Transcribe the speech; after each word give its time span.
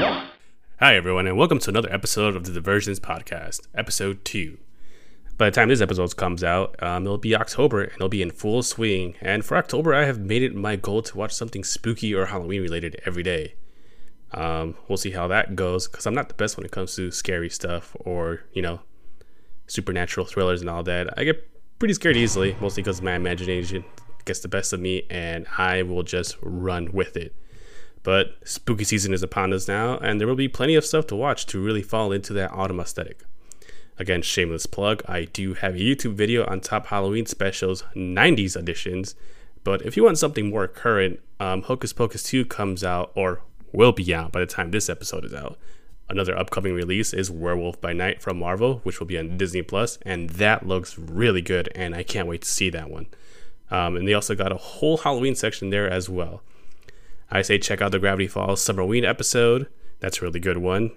Hi, 0.00 0.94
everyone, 0.94 1.26
and 1.26 1.36
welcome 1.36 1.58
to 1.58 1.70
another 1.70 1.92
episode 1.92 2.36
of 2.36 2.44
the 2.44 2.52
Diversions 2.52 3.00
Podcast, 3.00 3.66
episode 3.74 4.24
two. 4.24 4.58
By 5.36 5.50
the 5.50 5.54
time 5.56 5.70
this 5.70 5.80
episode 5.80 6.16
comes 6.16 6.44
out, 6.44 6.80
um, 6.80 7.04
it'll 7.04 7.18
be 7.18 7.34
October 7.34 7.82
and 7.82 7.94
it'll 7.94 8.08
be 8.08 8.22
in 8.22 8.30
full 8.30 8.62
swing. 8.62 9.16
And 9.20 9.44
for 9.44 9.56
October, 9.56 9.92
I 9.92 10.04
have 10.04 10.20
made 10.20 10.44
it 10.44 10.54
my 10.54 10.76
goal 10.76 11.02
to 11.02 11.16
watch 11.16 11.32
something 11.32 11.64
spooky 11.64 12.14
or 12.14 12.26
Halloween 12.26 12.62
related 12.62 13.00
every 13.06 13.24
day. 13.24 13.56
Um, 14.30 14.76
we'll 14.86 14.98
see 14.98 15.10
how 15.10 15.26
that 15.26 15.56
goes 15.56 15.88
because 15.88 16.06
I'm 16.06 16.14
not 16.14 16.28
the 16.28 16.34
best 16.34 16.56
when 16.56 16.64
it 16.64 16.70
comes 16.70 16.94
to 16.94 17.10
scary 17.10 17.50
stuff 17.50 17.96
or, 17.98 18.44
you 18.52 18.62
know, 18.62 18.82
supernatural 19.66 20.26
thrillers 20.26 20.60
and 20.60 20.70
all 20.70 20.84
that. 20.84 21.18
I 21.18 21.24
get 21.24 21.44
pretty 21.80 21.94
scared 21.94 22.16
easily, 22.16 22.56
mostly 22.60 22.84
because 22.84 23.02
my 23.02 23.16
imagination 23.16 23.84
gets 24.24 24.38
the 24.38 24.48
best 24.48 24.72
of 24.72 24.78
me 24.78 25.08
and 25.10 25.48
I 25.58 25.82
will 25.82 26.04
just 26.04 26.36
run 26.40 26.92
with 26.92 27.16
it. 27.16 27.34
But 28.02 28.36
spooky 28.44 28.84
season 28.84 29.12
is 29.12 29.22
upon 29.22 29.52
us 29.52 29.68
now, 29.68 29.98
and 29.98 30.20
there 30.20 30.28
will 30.28 30.36
be 30.36 30.48
plenty 30.48 30.74
of 30.74 30.84
stuff 30.84 31.06
to 31.08 31.16
watch 31.16 31.46
to 31.46 31.62
really 31.62 31.82
fall 31.82 32.12
into 32.12 32.32
that 32.34 32.52
autumn 32.52 32.80
aesthetic. 32.80 33.24
Again, 33.98 34.22
shameless 34.22 34.66
plug, 34.66 35.02
I 35.08 35.24
do 35.24 35.54
have 35.54 35.74
a 35.74 35.78
YouTube 35.78 36.14
video 36.14 36.46
on 36.46 36.60
top 36.60 36.86
Halloween 36.86 37.26
specials, 37.26 37.82
90s 37.96 38.56
editions. 38.56 39.16
But 39.64 39.82
if 39.82 39.96
you 39.96 40.04
want 40.04 40.18
something 40.18 40.48
more 40.48 40.68
current, 40.68 41.20
um, 41.40 41.62
Hocus 41.62 41.92
Pocus 41.92 42.22
2 42.22 42.44
comes 42.44 42.84
out, 42.84 43.10
or 43.16 43.42
will 43.72 43.92
be 43.92 44.14
out 44.14 44.32
by 44.32 44.40
the 44.40 44.46
time 44.46 44.70
this 44.70 44.88
episode 44.88 45.24
is 45.24 45.34
out. 45.34 45.58
Another 46.08 46.38
upcoming 46.38 46.72
release 46.72 47.12
is 47.12 47.30
Werewolf 47.30 47.80
by 47.80 47.92
Night 47.92 48.22
from 48.22 48.38
Marvel, 48.38 48.80
which 48.82 48.98
will 48.98 49.06
be 49.06 49.18
on 49.18 49.36
Disney 49.36 49.62
Plus, 49.62 49.98
and 50.02 50.30
that 50.30 50.66
looks 50.66 50.98
really 50.98 51.42
good, 51.42 51.68
and 51.74 51.94
I 51.94 52.02
can't 52.02 52.28
wait 52.28 52.42
to 52.42 52.48
see 52.48 52.70
that 52.70 52.90
one. 52.90 53.06
Um, 53.70 53.96
and 53.96 54.08
they 54.08 54.14
also 54.14 54.34
got 54.34 54.52
a 54.52 54.56
whole 54.56 54.98
Halloween 54.98 55.34
section 55.34 55.68
there 55.68 55.90
as 55.90 56.08
well. 56.08 56.42
I 57.30 57.42
say 57.42 57.58
check 57.58 57.82
out 57.82 57.92
the 57.92 57.98
Gravity 57.98 58.26
Falls 58.26 58.64
Summerween 58.64 59.06
episode. 59.06 59.66
That's 60.00 60.18
a 60.18 60.22
really 60.22 60.40
good 60.40 60.58
one. 60.58 60.92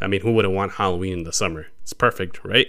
I 0.00 0.06
mean, 0.06 0.20
who 0.20 0.32
wouldn't 0.32 0.54
want 0.54 0.72
Halloween 0.72 1.18
in 1.18 1.24
the 1.24 1.32
summer? 1.32 1.66
It's 1.82 1.92
perfect, 1.92 2.44
right? 2.44 2.68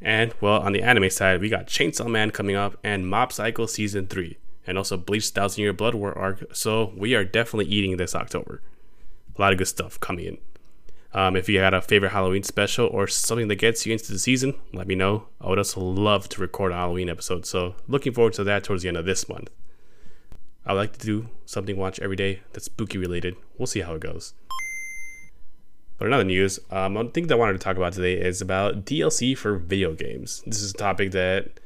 And 0.00 0.34
well, 0.40 0.60
on 0.60 0.72
the 0.72 0.82
anime 0.82 1.10
side, 1.10 1.40
we 1.40 1.48
got 1.48 1.66
Chainsaw 1.66 2.08
Man 2.08 2.30
coming 2.30 2.56
up 2.56 2.76
and 2.82 3.08
Mob 3.08 3.32
Psycho 3.32 3.66
season 3.66 4.06
three, 4.06 4.38
and 4.66 4.76
also 4.78 4.96
Bleach 4.96 5.28
Thousand 5.28 5.62
Year 5.62 5.72
Blood 5.72 5.94
War 5.94 6.16
arc. 6.16 6.54
So 6.54 6.92
we 6.96 7.14
are 7.14 7.24
definitely 7.24 7.72
eating 7.72 7.96
this 7.96 8.14
October. 8.14 8.62
A 9.36 9.40
lot 9.40 9.52
of 9.52 9.58
good 9.58 9.68
stuff 9.68 9.98
coming 9.98 10.26
in. 10.26 10.38
Um, 11.14 11.36
if 11.36 11.48
you 11.48 11.58
had 11.58 11.74
a 11.74 11.82
favorite 11.82 12.12
Halloween 12.12 12.42
special 12.42 12.86
or 12.86 13.06
something 13.06 13.48
that 13.48 13.56
gets 13.56 13.84
you 13.84 13.92
into 13.92 14.12
the 14.12 14.18
season, 14.18 14.54
let 14.72 14.86
me 14.86 14.94
know. 14.94 15.26
I 15.40 15.48
would 15.48 15.58
also 15.58 15.80
love 15.80 16.28
to 16.30 16.40
record 16.40 16.72
a 16.72 16.76
Halloween 16.76 17.10
episode. 17.10 17.44
So 17.44 17.74
looking 17.86 18.12
forward 18.12 18.32
to 18.34 18.44
that 18.44 18.64
towards 18.64 18.82
the 18.82 18.88
end 18.88 18.96
of 18.96 19.04
this 19.04 19.28
month. 19.28 19.50
I 20.64 20.74
like 20.74 20.92
to 20.98 21.06
do 21.06 21.28
something 21.44 21.76
watch 21.76 21.98
every 22.00 22.16
day 22.16 22.40
that's 22.52 22.66
spooky 22.66 22.98
related. 22.98 23.34
We'll 23.58 23.66
see 23.66 23.80
how 23.80 23.94
it 23.94 24.00
goes. 24.00 24.34
But 25.98 26.06
another 26.06 26.24
news, 26.24 26.60
um, 26.70 26.94
one 26.94 27.10
thing 27.10 27.26
that 27.26 27.34
I 27.34 27.38
wanted 27.38 27.54
to 27.54 27.58
talk 27.58 27.76
about 27.76 27.92
today 27.92 28.14
is 28.14 28.40
about 28.40 28.84
DLC 28.84 29.36
for 29.36 29.56
video 29.56 29.94
games. 29.94 30.42
This 30.46 30.62
is 30.62 30.70
a 30.70 30.76
topic 30.76 31.12
that 31.12 31.60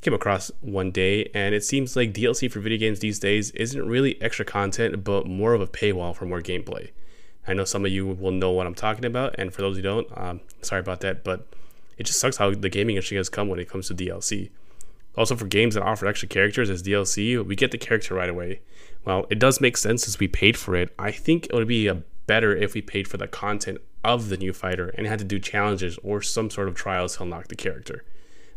came 0.00 0.14
across 0.14 0.50
one 0.60 0.90
day, 0.90 1.30
and 1.34 1.54
it 1.54 1.64
seems 1.64 1.96
like 1.96 2.14
DLC 2.14 2.50
for 2.50 2.60
video 2.60 2.78
games 2.78 3.00
these 3.00 3.18
days 3.18 3.50
isn't 3.52 3.86
really 3.86 4.20
extra 4.22 4.44
content, 4.44 5.04
but 5.04 5.26
more 5.26 5.52
of 5.52 5.60
a 5.60 5.66
paywall 5.66 6.14
for 6.16 6.24
more 6.24 6.40
gameplay. 6.40 6.90
I 7.46 7.54
know 7.54 7.64
some 7.64 7.84
of 7.84 7.90
you 7.90 8.06
will 8.06 8.32
know 8.32 8.50
what 8.50 8.66
I'm 8.66 8.74
talking 8.74 9.04
about, 9.04 9.34
and 9.38 9.52
for 9.52 9.62
those 9.62 9.76
who 9.76 9.82
don't, 9.82 10.06
um, 10.16 10.40
sorry 10.62 10.80
about 10.80 11.00
that, 11.00 11.24
but 11.24 11.46
it 11.98 12.04
just 12.04 12.20
sucks 12.20 12.38
how 12.38 12.54
the 12.54 12.68
gaming 12.70 12.96
industry 12.96 13.18
has 13.18 13.28
come 13.28 13.48
when 13.48 13.58
it 13.58 13.68
comes 13.68 13.88
to 13.88 13.94
DLC. 13.94 14.50
Also, 15.16 15.34
for 15.34 15.46
games 15.46 15.74
that 15.74 15.82
offer 15.82 16.06
extra 16.06 16.28
characters 16.28 16.70
as 16.70 16.82
DLC, 16.82 17.44
we 17.44 17.56
get 17.56 17.72
the 17.72 17.78
character 17.78 18.14
right 18.14 18.28
away. 18.28 18.60
Well, 19.04 19.26
it 19.30 19.38
does 19.38 19.60
make 19.60 19.76
sense 19.76 20.04
since 20.04 20.18
we 20.18 20.28
paid 20.28 20.56
for 20.56 20.76
it. 20.76 20.92
I 20.98 21.10
think 21.10 21.46
it 21.46 21.54
would 21.54 21.68
be 21.68 21.88
a 21.88 22.02
better 22.26 22.54
if 22.54 22.74
we 22.74 22.82
paid 22.82 23.08
for 23.08 23.16
the 23.16 23.26
content 23.26 23.78
of 24.04 24.28
the 24.28 24.36
new 24.36 24.52
fighter 24.52 24.88
and 24.96 25.06
had 25.06 25.18
to 25.18 25.24
do 25.24 25.38
challenges 25.38 25.98
or 26.02 26.22
some 26.22 26.48
sort 26.48 26.68
of 26.68 26.74
trials 26.74 27.16
to 27.16 27.24
unlock 27.24 27.48
the 27.48 27.56
character. 27.56 28.04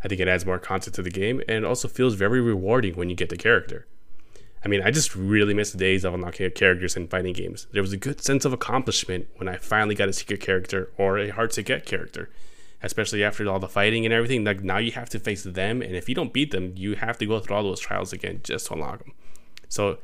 I 0.04 0.08
think 0.08 0.22
it 0.22 0.28
adds 0.28 0.46
more 0.46 0.60
content 0.60 0.96
to 0.96 1.02
the 1.02 1.10
game 1.10 1.42
and 1.48 1.66
also 1.66 1.88
feels 1.88 2.14
very 2.16 2.42
rewarding 2.42 2.96
when 2.96 3.10
you 3.10 3.16
get 3.16 3.30
the 3.30 3.38
character. 3.38 3.88
I 4.64 4.68
mean, 4.68 4.82
I 4.82 4.92
just 4.92 5.16
really 5.16 5.54
miss 5.54 5.72
the 5.72 5.78
days 5.78 6.06
of 6.06 6.14
unlocking 6.14 6.50
characters 6.52 6.96
in 6.96 7.08
fighting 7.08 7.34
games. 7.34 7.68
There 7.72 7.82
was 7.82 7.94
a 7.94 7.98
good 7.98 8.22
sense 8.22 8.46
of 8.46 8.54
accomplishment 8.54 9.28
when 9.38 9.50
I 9.50 9.58
finally 9.58 9.96
got 9.96 10.08
a 10.08 10.14
secret 10.14 10.40
character 10.40 10.90
or 10.98 11.18
a 11.18 11.30
hard 11.30 11.52
to 11.52 11.64
get 11.64 11.86
character 11.86 12.30
especially 12.84 13.24
after 13.24 13.50
all 13.50 13.60
the 13.60 13.68
fighting 13.68 14.06
and 14.06 14.14
everything. 14.14 14.44
Like 14.44 14.62
now 14.62 14.78
you 14.78 14.92
have 14.92 15.10
to 15.10 15.20
face 15.20 15.44
them, 15.44 15.82
and 15.82 15.96
if 15.96 16.08
you 16.08 16.16
don't 16.16 16.34
beat 16.34 16.52
them, 16.52 16.74
you 16.76 16.96
have 16.96 17.18
to 17.18 17.26
go 17.26 17.40
through 17.40 17.56
all 17.56 17.64
those 17.64 17.80
trials 17.80 18.14
again 18.14 18.42
just 18.44 18.68
to 18.68 18.74
unlock 18.74 19.00
them. 19.00 19.14
So 19.70 19.98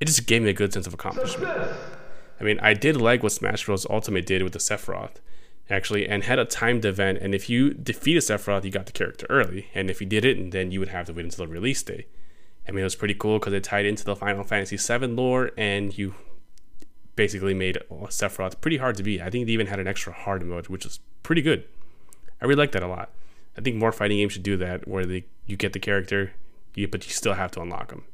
it 0.00 0.06
just 0.06 0.26
gave 0.26 0.42
me 0.42 0.50
a 0.50 0.54
good 0.54 0.72
sense 0.72 0.86
of 0.86 0.94
accomplishment. 0.94 1.70
I 2.40 2.42
mean, 2.42 2.58
I 2.60 2.72
did 2.72 2.96
like 2.96 3.22
what 3.22 3.32
Smash 3.32 3.66
Bros. 3.66 3.86
Ultimate 3.88 4.24
did 4.24 4.42
with 4.42 4.54
the 4.54 4.58
Sephiroth, 4.58 5.16
actually, 5.68 6.08
and 6.08 6.24
had 6.24 6.38
a 6.38 6.46
timed 6.46 6.86
event. 6.86 7.18
And 7.20 7.34
if 7.34 7.50
you 7.50 7.74
defeated 7.74 8.22
Sephiroth, 8.22 8.64
you 8.64 8.70
got 8.70 8.86
the 8.86 8.92
character 8.92 9.26
early, 9.28 9.68
and 9.74 9.90
if 9.90 10.00
you 10.00 10.06
didn't, 10.06 10.50
then 10.50 10.70
you 10.70 10.80
would 10.80 10.88
have 10.88 11.06
to 11.06 11.12
wait 11.12 11.26
until 11.26 11.44
the 11.44 11.52
release 11.52 11.82
day. 11.82 12.06
I 12.66 12.72
mean, 12.72 12.80
it 12.80 12.84
was 12.84 12.96
pretty 12.96 13.14
cool 13.14 13.38
because 13.38 13.52
it 13.52 13.64
tied 13.64 13.84
into 13.84 14.04
the 14.04 14.16
Final 14.16 14.42
Fantasy 14.42 14.76
VII 14.78 15.08
lore, 15.08 15.50
and 15.58 15.96
you 15.96 16.14
basically 17.14 17.52
made 17.52 17.78
Sephiroth 17.90 18.60
pretty 18.62 18.78
hard 18.78 18.96
to 18.96 19.02
beat. 19.02 19.20
I 19.20 19.28
think 19.28 19.46
they 19.46 19.52
even 19.52 19.66
had 19.66 19.78
an 19.78 19.86
extra 19.86 20.12
hard 20.12 20.42
mode, 20.42 20.68
which 20.68 20.84
was 20.84 21.00
pretty 21.22 21.42
good. 21.42 21.64
I 22.40 22.46
really 22.46 22.58
like 22.58 22.72
that 22.72 22.82
a 22.82 22.88
lot. 22.88 23.10
I 23.56 23.60
think 23.60 23.76
more 23.76 23.92
fighting 23.92 24.18
games 24.18 24.32
should 24.32 24.42
do 24.42 24.56
that, 24.58 24.86
where 24.88 25.04
they 25.04 25.24
you 25.46 25.56
get 25.56 25.72
the 25.72 25.78
character, 25.78 26.32
you, 26.74 26.88
but 26.88 27.06
you 27.06 27.12
still 27.12 27.34
have 27.34 27.50
to 27.52 27.60
unlock 27.60 27.88
them. 27.88 28.04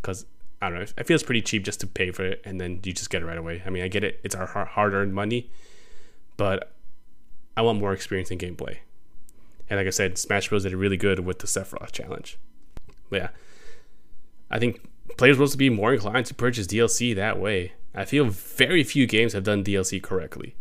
Because 0.00 0.26
I 0.60 0.68
don't 0.68 0.78
know, 0.78 0.86
it 0.96 1.06
feels 1.06 1.22
pretty 1.22 1.42
cheap 1.42 1.64
just 1.64 1.80
to 1.80 1.86
pay 1.86 2.10
for 2.10 2.24
it 2.24 2.42
and 2.44 2.60
then 2.60 2.80
you 2.84 2.92
just 2.92 3.10
get 3.10 3.22
it 3.22 3.26
right 3.26 3.38
away. 3.38 3.62
I 3.64 3.70
mean, 3.70 3.82
I 3.82 3.88
get 3.88 4.04
it; 4.04 4.20
it's 4.22 4.34
our 4.34 4.46
hard-earned 4.46 5.14
money, 5.14 5.50
but 6.36 6.72
I 7.56 7.62
want 7.62 7.80
more 7.80 7.92
experience 7.92 8.30
in 8.30 8.38
gameplay. 8.38 8.78
And 9.68 9.78
like 9.78 9.86
I 9.86 9.90
said, 9.90 10.18
Smash 10.18 10.48
Bros. 10.48 10.64
did 10.64 10.74
really 10.74 10.96
good 10.96 11.20
with 11.20 11.38
the 11.38 11.46
Sephiroth 11.46 11.92
challenge. 11.92 12.38
But 13.08 13.16
yeah, 13.16 13.28
I 14.50 14.58
think 14.58 14.86
players 15.16 15.38
will 15.38 15.48
be 15.56 15.70
more 15.70 15.94
inclined 15.94 16.26
to 16.26 16.34
purchase 16.34 16.66
DLC 16.66 17.14
that 17.14 17.38
way. 17.38 17.72
I 17.94 18.04
feel 18.04 18.26
very 18.26 18.84
few 18.84 19.06
games 19.06 19.32
have 19.32 19.44
done 19.44 19.64
DLC 19.64 20.02
correctly. 20.02 20.54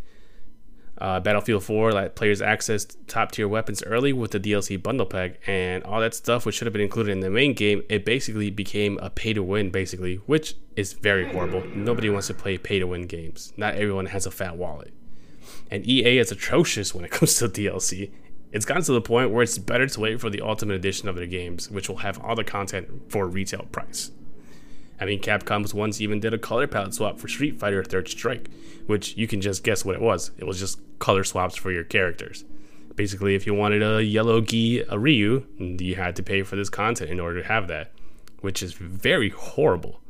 Uh, 1.02 1.20
Battlefield 1.20 1.64
4 1.64 1.94
let 1.94 2.16
players 2.16 2.44
access 2.44 2.86
top 3.08 3.32
tier 3.32 3.48
weapons 3.48 3.82
early 3.82 4.14
with 4.14 4.30
the 4.32 4.40
DLC 4.40 4.82
bundle 4.82 5.08
pack, 5.08 5.40
and 5.48 5.84
all 5.84 6.00
that 6.00 6.14
stuff, 6.14 6.46
which 6.46 6.54
should 6.54 6.68
have 6.68 6.74
been 6.74 6.82
included 6.84 7.12
in 7.12 7.22
the 7.22 7.30
main 7.32 7.56
game, 7.56 7.82
it 7.90 8.06
basically 8.06 8.52
became 8.52 9.00
a 9.02 9.10
pay 9.10 9.34
to 9.34 9.42
win, 9.42 9.72
basically, 9.72 10.18
which 10.28 10.54
is 10.76 10.94
very 10.94 11.28
horrible. 11.34 11.66
Nobody 11.74 12.08
wants 12.12 12.28
to 12.28 12.36
play 12.36 12.60
pay 12.60 12.78
to 12.78 12.86
win 12.86 13.08
games. 13.08 13.52
Not 13.58 13.74
everyone 13.74 14.06
has 14.06 14.28
a 14.28 14.32
fat 14.32 14.58
wallet. 14.58 14.94
And 15.72 15.88
EA 15.88 16.20
is 16.20 16.32
atrocious 16.32 16.94
when 16.94 17.04
it 17.04 17.10
comes 17.18 17.34
to 17.40 17.50
DLC. 17.50 18.12
It's 18.52 18.66
gotten 18.66 18.84
to 18.84 18.92
the 18.92 19.02
point 19.02 19.32
where 19.32 19.42
it's 19.42 19.58
better 19.58 19.88
to 19.88 20.00
wait 20.00 20.22
for 20.22 20.30
the 20.30 20.42
Ultimate 20.42 20.76
Edition 20.76 21.10
of 21.10 21.16
their 21.16 21.26
games, 21.26 21.72
which 21.72 21.90
will 21.90 21.98
have 21.98 22.24
all 22.24 22.36
the 22.36 22.44
content 22.44 23.10
for 23.10 23.26
retail 23.26 23.64
price. 23.72 24.12
I 25.02 25.06
mean, 25.06 25.20
Capcom 25.20 25.74
once 25.74 26.00
even 26.00 26.20
did 26.20 26.32
a 26.36 26.38
color 26.38 26.68
palette 26.68 26.94
swap 26.94 27.20
for 27.20 27.28
Street 27.28 27.60
Fighter 27.60 27.84
Third 27.84 28.08
Strike, 28.08 28.50
which 28.86 29.18
you 29.18 29.28
can 29.28 29.42
just 29.42 29.64
guess 29.64 29.84
what 29.84 29.96
it 29.96 30.02
was. 30.02 30.30
It 30.38 30.46
was 30.46 30.60
just 30.60 30.80
color 31.00 31.24
swaps 31.24 31.56
for 31.56 31.72
your 31.72 31.84
characters. 31.84 32.46
Basically, 32.96 33.34
if 33.34 33.48
you 33.48 33.56
wanted 33.56 33.82
a 33.82 34.04
yellow 34.04 34.42
gi, 34.42 34.82
a 34.82 35.00
Ryu, 35.00 35.48
you 35.58 35.96
had 35.96 36.16
to 36.18 36.24
pay 36.24 36.44
for 36.44 36.56
this 36.56 36.70
content 36.70 37.10
in 37.10 37.20
order 37.20 37.42
to 37.42 37.48
have 37.48 37.68
that, 37.68 37.92
which 38.42 38.62
is 38.62 38.74
very 38.74 39.30
horrible. 39.30 40.02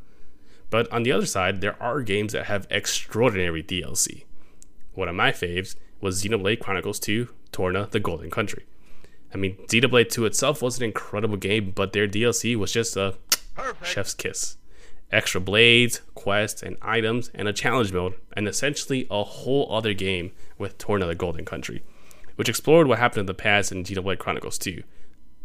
But 0.69 0.91
on 0.91 1.03
the 1.03 1.13
other 1.13 1.25
side, 1.25 1.61
there 1.61 1.81
are 1.81 2.01
games 2.01 2.33
that 2.33 2.47
have 2.47 2.67
extraordinary 2.69 3.63
DLC. 3.63 4.25
One 4.93 5.07
of 5.07 5.15
my 5.15 5.31
faves 5.31 5.77
was 6.01 6.21
Xenoblade 6.21 6.59
Chronicles 6.59 6.99
2 6.99 7.29
Torna 7.53 7.87
the 7.91 8.01
Golden 8.01 8.29
Country. 8.29 8.65
I 9.33 9.37
mean, 9.37 9.55
Xenoblade 9.67 10.09
2 10.09 10.25
itself 10.25 10.61
was 10.61 10.77
an 10.77 10.83
incredible 10.83 11.37
game, 11.37 11.71
but 11.73 11.93
their 11.93 12.09
DLC 12.09 12.57
was 12.57 12.73
just 12.73 12.97
a 12.97 13.15
Perfect. 13.55 13.85
chef's 13.87 14.13
kiss 14.13 14.57
extra 15.11 15.41
blades, 15.41 16.01
quests, 16.15 16.63
and 16.63 16.77
items, 16.81 17.29
and 17.33 17.47
a 17.47 17.53
challenge 17.53 17.91
mode, 17.91 18.13
and 18.33 18.47
essentially 18.47 19.07
a 19.11 19.23
whole 19.23 19.73
other 19.73 19.93
game 19.93 20.31
with 20.57 20.77
Torna 20.77 21.05
the 21.05 21.15
Golden 21.15 21.45
Country, 21.45 21.83
which 22.35 22.49
explored 22.49 22.87
what 22.87 22.99
happened 22.99 23.21
in 23.21 23.25
the 23.25 23.33
past 23.33 23.71
in 23.71 23.83
Xenoblade 23.83 24.19
Chronicles 24.19 24.57
2. 24.57 24.83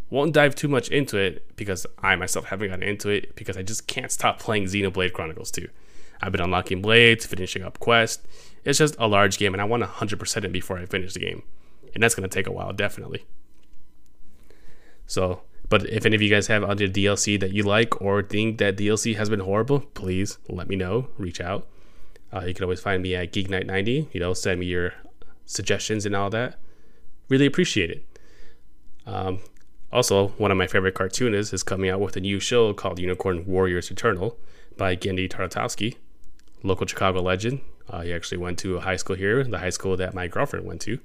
Won't 0.08 0.34
dive 0.34 0.54
too 0.54 0.68
much 0.68 0.88
into 0.88 1.18
it 1.18 1.56
because 1.56 1.84
I 1.98 2.14
myself 2.14 2.46
haven't 2.46 2.68
gotten 2.68 2.88
into 2.88 3.08
it 3.08 3.34
because 3.34 3.56
I 3.56 3.62
just 3.62 3.88
can't 3.88 4.12
stop 4.12 4.38
playing 4.38 4.64
Xenoblade 4.64 5.12
Chronicles 5.12 5.50
2. 5.50 5.68
I've 6.22 6.32
been 6.32 6.40
unlocking 6.40 6.80
blades, 6.80 7.26
finishing 7.26 7.62
up 7.62 7.78
quests. 7.78 8.26
It's 8.64 8.78
just 8.78 8.96
a 8.98 9.06
large 9.06 9.38
game, 9.38 9.52
and 9.52 9.60
I 9.60 9.64
want 9.64 9.82
100% 9.82 10.44
it 10.44 10.52
before 10.52 10.78
I 10.78 10.86
finish 10.86 11.12
the 11.12 11.20
game. 11.20 11.42
And 11.94 12.02
that's 12.02 12.14
going 12.14 12.28
to 12.28 12.34
take 12.34 12.46
a 12.46 12.52
while, 12.52 12.72
definitely. 12.72 13.24
So, 15.06 15.42
but 15.68 15.88
if 15.88 16.06
any 16.06 16.14
of 16.14 16.22
you 16.22 16.30
guys 16.30 16.46
have 16.46 16.62
other 16.62 16.86
DLC 16.86 17.38
that 17.40 17.52
you 17.52 17.62
like 17.62 18.00
or 18.00 18.22
think 18.22 18.58
that 18.58 18.76
DLC 18.76 19.16
has 19.16 19.28
been 19.28 19.40
horrible, 19.40 19.80
please 19.80 20.38
let 20.48 20.68
me 20.68 20.76
know. 20.76 21.08
Reach 21.18 21.40
out. 21.40 21.66
Uh, 22.32 22.44
you 22.44 22.54
can 22.54 22.64
always 22.64 22.80
find 22.80 23.02
me 23.02 23.14
at 23.14 23.32
Geek 23.32 23.48
90 23.48 24.08
You 24.12 24.20
know, 24.20 24.34
send 24.34 24.60
me 24.60 24.66
your 24.66 24.92
suggestions 25.44 26.06
and 26.06 26.14
all 26.14 26.30
that. 26.30 26.58
Really 27.28 27.46
appreciate 27.46 27.90
it. 27.90 28.04
Um, 29.06 29.40
also, 29.92 30.28
one 30.30 30.50
of 30.50 30.56
my 30.56 30.66
favorite 30.66 30.94
cartoonists 30.94 31.52
is 31.52 31.62
coming 31.62 31.90
out 31.90 32.00
with 32.00 32.16
a 32.16 32.20
new 32.20 32.40
show 32.40 32.72
called 32.72 32.98
Unicorn 32.98 33.46
Warriors 33.46 33.90
Eternal 33.90 34.36
by 34.76 34.96
Genndy 34.96 35.28
Tartakovsky. 35.28 35.96
local 36.62 36.86
Chicago 36.86 37.22
legend. 37.22 37.60
Uh, 37.88 38.02
he 38.02 38.12
actually 38.12 38.38
went 38.38 38.58
to 38.58 38.76
a 38.76 38.80
high 38.80 38.96
school 38.96 39.14
here, 39.14 39.44
the 39.44 39.58
high 39.58 39.70
school 39.70 39.96
that 39.96 40.12
my 40.12 40.26
girlfriend 40.26 40.66
went 40.66 40.80
to. 40.82 40.98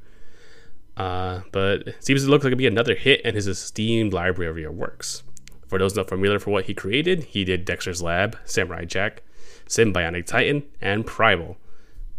Uh, 1.01 1.41
but 1.51 1.87
it 1.87 2.05
seems 2.05 2.23
to 2.23 2.29
look 2.29 2.43
like 2.43 2.49
it'd 2.49 2.59
be 2.59 2.67
another 2.67 2.93
hit 2.93 3.21
in 3.21 3.33
his 3.33 3.47
esteemed 3.47 4.13
library 4.13 4.63
of 4.63 4.75
works. 4.75 5.23
For 5.65 5.79
those 5.79 5.95
not 5.95 6.07
familiar 6.07 6.37
for 6.37 6.51
what 6.51 6.65
he 6.65 6.75
created, 6.75 7.23
he 7.23 7.43
did 7.43 7.65
Dexter's 7.65 8.03
Lab, 8.03 8.37
Samurai 8.45 8.85
Jack, 8.85 9.23
Symbionic 9.67 10.27
Titan, 10.27 10.61
and 10.79 11.03
Primal. 11.03 11.57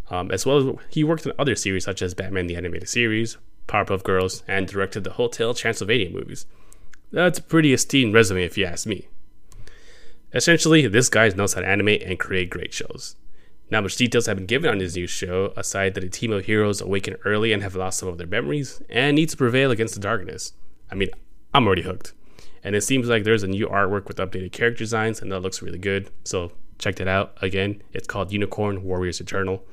Um, 0.09 0.31
as 0.31 0.45
well 0.45 0.57
as 0.57 0.75
he 0.89 1.05
worked 1.05 1.25
in 1.25 1.31
other 1.39 1.55
series 1.55 1.85
such 1.85 2.01
as 2.01 2.13
Batman 2.13 2.47
the 2.47 2.57
Animated 2.57 2.89
Series, 2.89 3.37
Powerpuff 3.69 4.03
Girls, 4.03 4.43
and 4.49 4.67
directed 4.67 5.05
the 5.05 5.11
Hotel 5.11 5.53
Transylvania 5.53 6.09
movies. 6.09 6.45
That's 7.09 7.39
a 7.39 7.43
pretty 7.43 7.71
esteemed 7.71 8.13
resume 8.13 8.43
if 8.43 8.57
you 8.57 8.65
ask 8.65 8.85
me. 8.85 9.07
Essentially, 10.33 10.87
this 10.87 11.07
guy 11.07 11.29
knows 11.29 11.53
how 11.53 11.61
to 11.61 11.67
animate 11.67 12.03
and 12.03 12.19
create 12.19 12.49
great 12.49 12.73
shows. 12.73 13.15
Not 13.69 13.83
much 13.83 13.95
details 13.95 14.25
have 14.27 14.37
been 14.37 14.45
given 14.45 14.69
on 14.69 14.79
his 14.79 14.95
new 14.95 15.07
show, 15.07 15.53
aside 15.55 15.93
that 15.95 16.03
a 16.03 16.09
team 16.09 16.31
of 16.31 16.45
heroes 16.45 16.81
awaken 16.81 17.15
early 17.25 17.53
and 17.53 17.63
have 17.63 17.75
lost 17.75 17.99
some 17.99 18.09
of 18.09 18.17
their 18.17 18.27
memories 18.27 18.81
and 18.89 19.15
need 19.15 19.29
to 19.29 19.37
prevail 19.37 19.71
against 19.71 19.95
the 19.95 19.99
darkness. 19.99 20.53
I 20.91 20.95
mean, 20.95 21.09
I'm 21.53 21.65
already 21.65 21.81
hooked. 21.81 22.13
And 22.63 22.75
it 22.75 22.81
seems 22.81 23.09
like 23.09 23.23
there's 23.23 23.43
a 23.43 23.47
new 23.47 23.67
artwork 23.67 24.07
with 24.07 24.17
updated 24.17 24.51
character 24.51 24.79
designs, 24.79 25.21
and 25.21 25.31
that 25.31 25.39
looks 25.39 25.61
really 25.61 25.79
good. 25.79 26.09
So 26.23 26.51
check 26.77 26.95
that 26.97 27.07
out. 27.07 27.37
Again, 27.41 27.81
it's 27.93 28.07
called 28.07 28.31
Unicorn 28.31 28.83
Warriors 28.83 29.19
Eternal. 29.19 29.63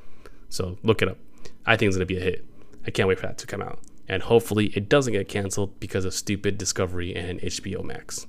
So 0.48 0.78
look 0.82 1.02
it 1.02 1.08
up. 1.08 1.18
I 1.66 1.76
think 1.76 1.88
it's 1.88 1.96
going 1.96 2.06
to 2.06 2.14
be 2.14 2.18
a 2.18 2.24
hit. 2.24 2.44
I 2.86 2.90
can't 2.90 3.08
wait 3.08 3.18
for 3.18 3.26
that 3.26 3.38
to 3.38 3.46
come 3.46 3.62
out. 3.62 3.78
And 4.08 4.22
hopefully 4.24 4.72
it 4.74 4.88
doesn't 4.88 5.12
get 5.12 5.28
canceled 5.28 5.78
because 5.78 6.04
of 6.04 6.14
stupid 6.14 6.58
Discovery 6.58 7.14
and 7.14 7.40
HBO 7.40 7.84
Max. 7.84 8.26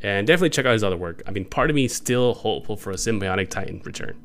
And 0.00 0.26
definitely 0.26 0.50
check 0.50 0.66
out 0.66 0.74
his 0.74 0.84
other 0.84 0.96
work. 0.96 1.22
I 1.26 1.32
mean, 1.32 1.44
part 1.44 1.70
of 1.70 1.74
me 1.74 1.86
is 1.86 1.94
still 1.94 2.34
hopeful 2.34 2.76
for 2.76 2.92
a 2.92 2.94
Symbionic 2.94 3.48
Titan 3.48 3.82
return. 3.84 4.16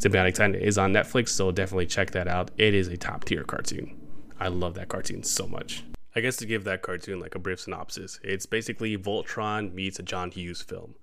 Symbionic 0.00 0.32
Titan 0.32 0.54
is 0.54 0.78
on 0.78 0.94
Netflix, 0.94 1.28
so 1.28 1.52
definitely 1.52 1.84
check 1.84 2.12
that 2.12 2.26
out. 2.26 2.50
It 2.56 2.72
is 2.72 2.88
a 2.88 2.96
top 2.96 3.26
tier 3.26 3.44
cartoon. 3.44 4.00
I 4.38 4.48
love 4.48 4.72
that 4.74 4.88
cartoon 4.88 5.22
so 5.22 5.46
much. 5.46 5.84
I 6.16 6.20
guess 6.20 6.36
to 6.36 6.46
give 6.46 6.64
that 6.64 6.80
cartoon 6.80 7.20
like 7.20 7.34
a 7.34 7.38
brief 7.38 7.60
synopsis, 7.60 8.18
it's 8.24 8.46
basically 8.46 8.96
Voltron 8.96 9.74
meets 9.74 9.98
a 9.98 10.02
John 10.02 10.30
Hughes 10.30 10.62
film. 10.62 10.94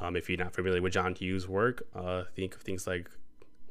Um, 0.00 0.14
if 0.14 0.28
you're 0.28 0.38
not 0.38 0.54
familiar 0.54 0.80
with 0.80 0.92
John 0.92 1.16
Hughes' 1.16 1.48
work, 1.48 1.88
uh, 1.92 2.22
think 2.36 2.54
of 2.54 2.60
things 2.62 2.86
like, 2.86 3.10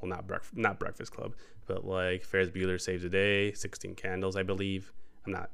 well, 0.01 0.09
not 0.09 0.27
bref- 0.27 0.51
not 0.53 0.77
Breakfast 0.77 1.13
Club, 1.13 1.35
but 1.67 1.85
like 1.85 2.25
Ferris 2.25 2.49
Bueller 2.49 2.79
Saves 2.79 3.03
the 3.03 3.09
Day, 3.09 3.53
Sixteen 3.53 3.95
Candles, 3.95 4.35
I 4.35 4.43
believe. 4.43 4.91
I'm 5.25 5.31
not 5.31 5.51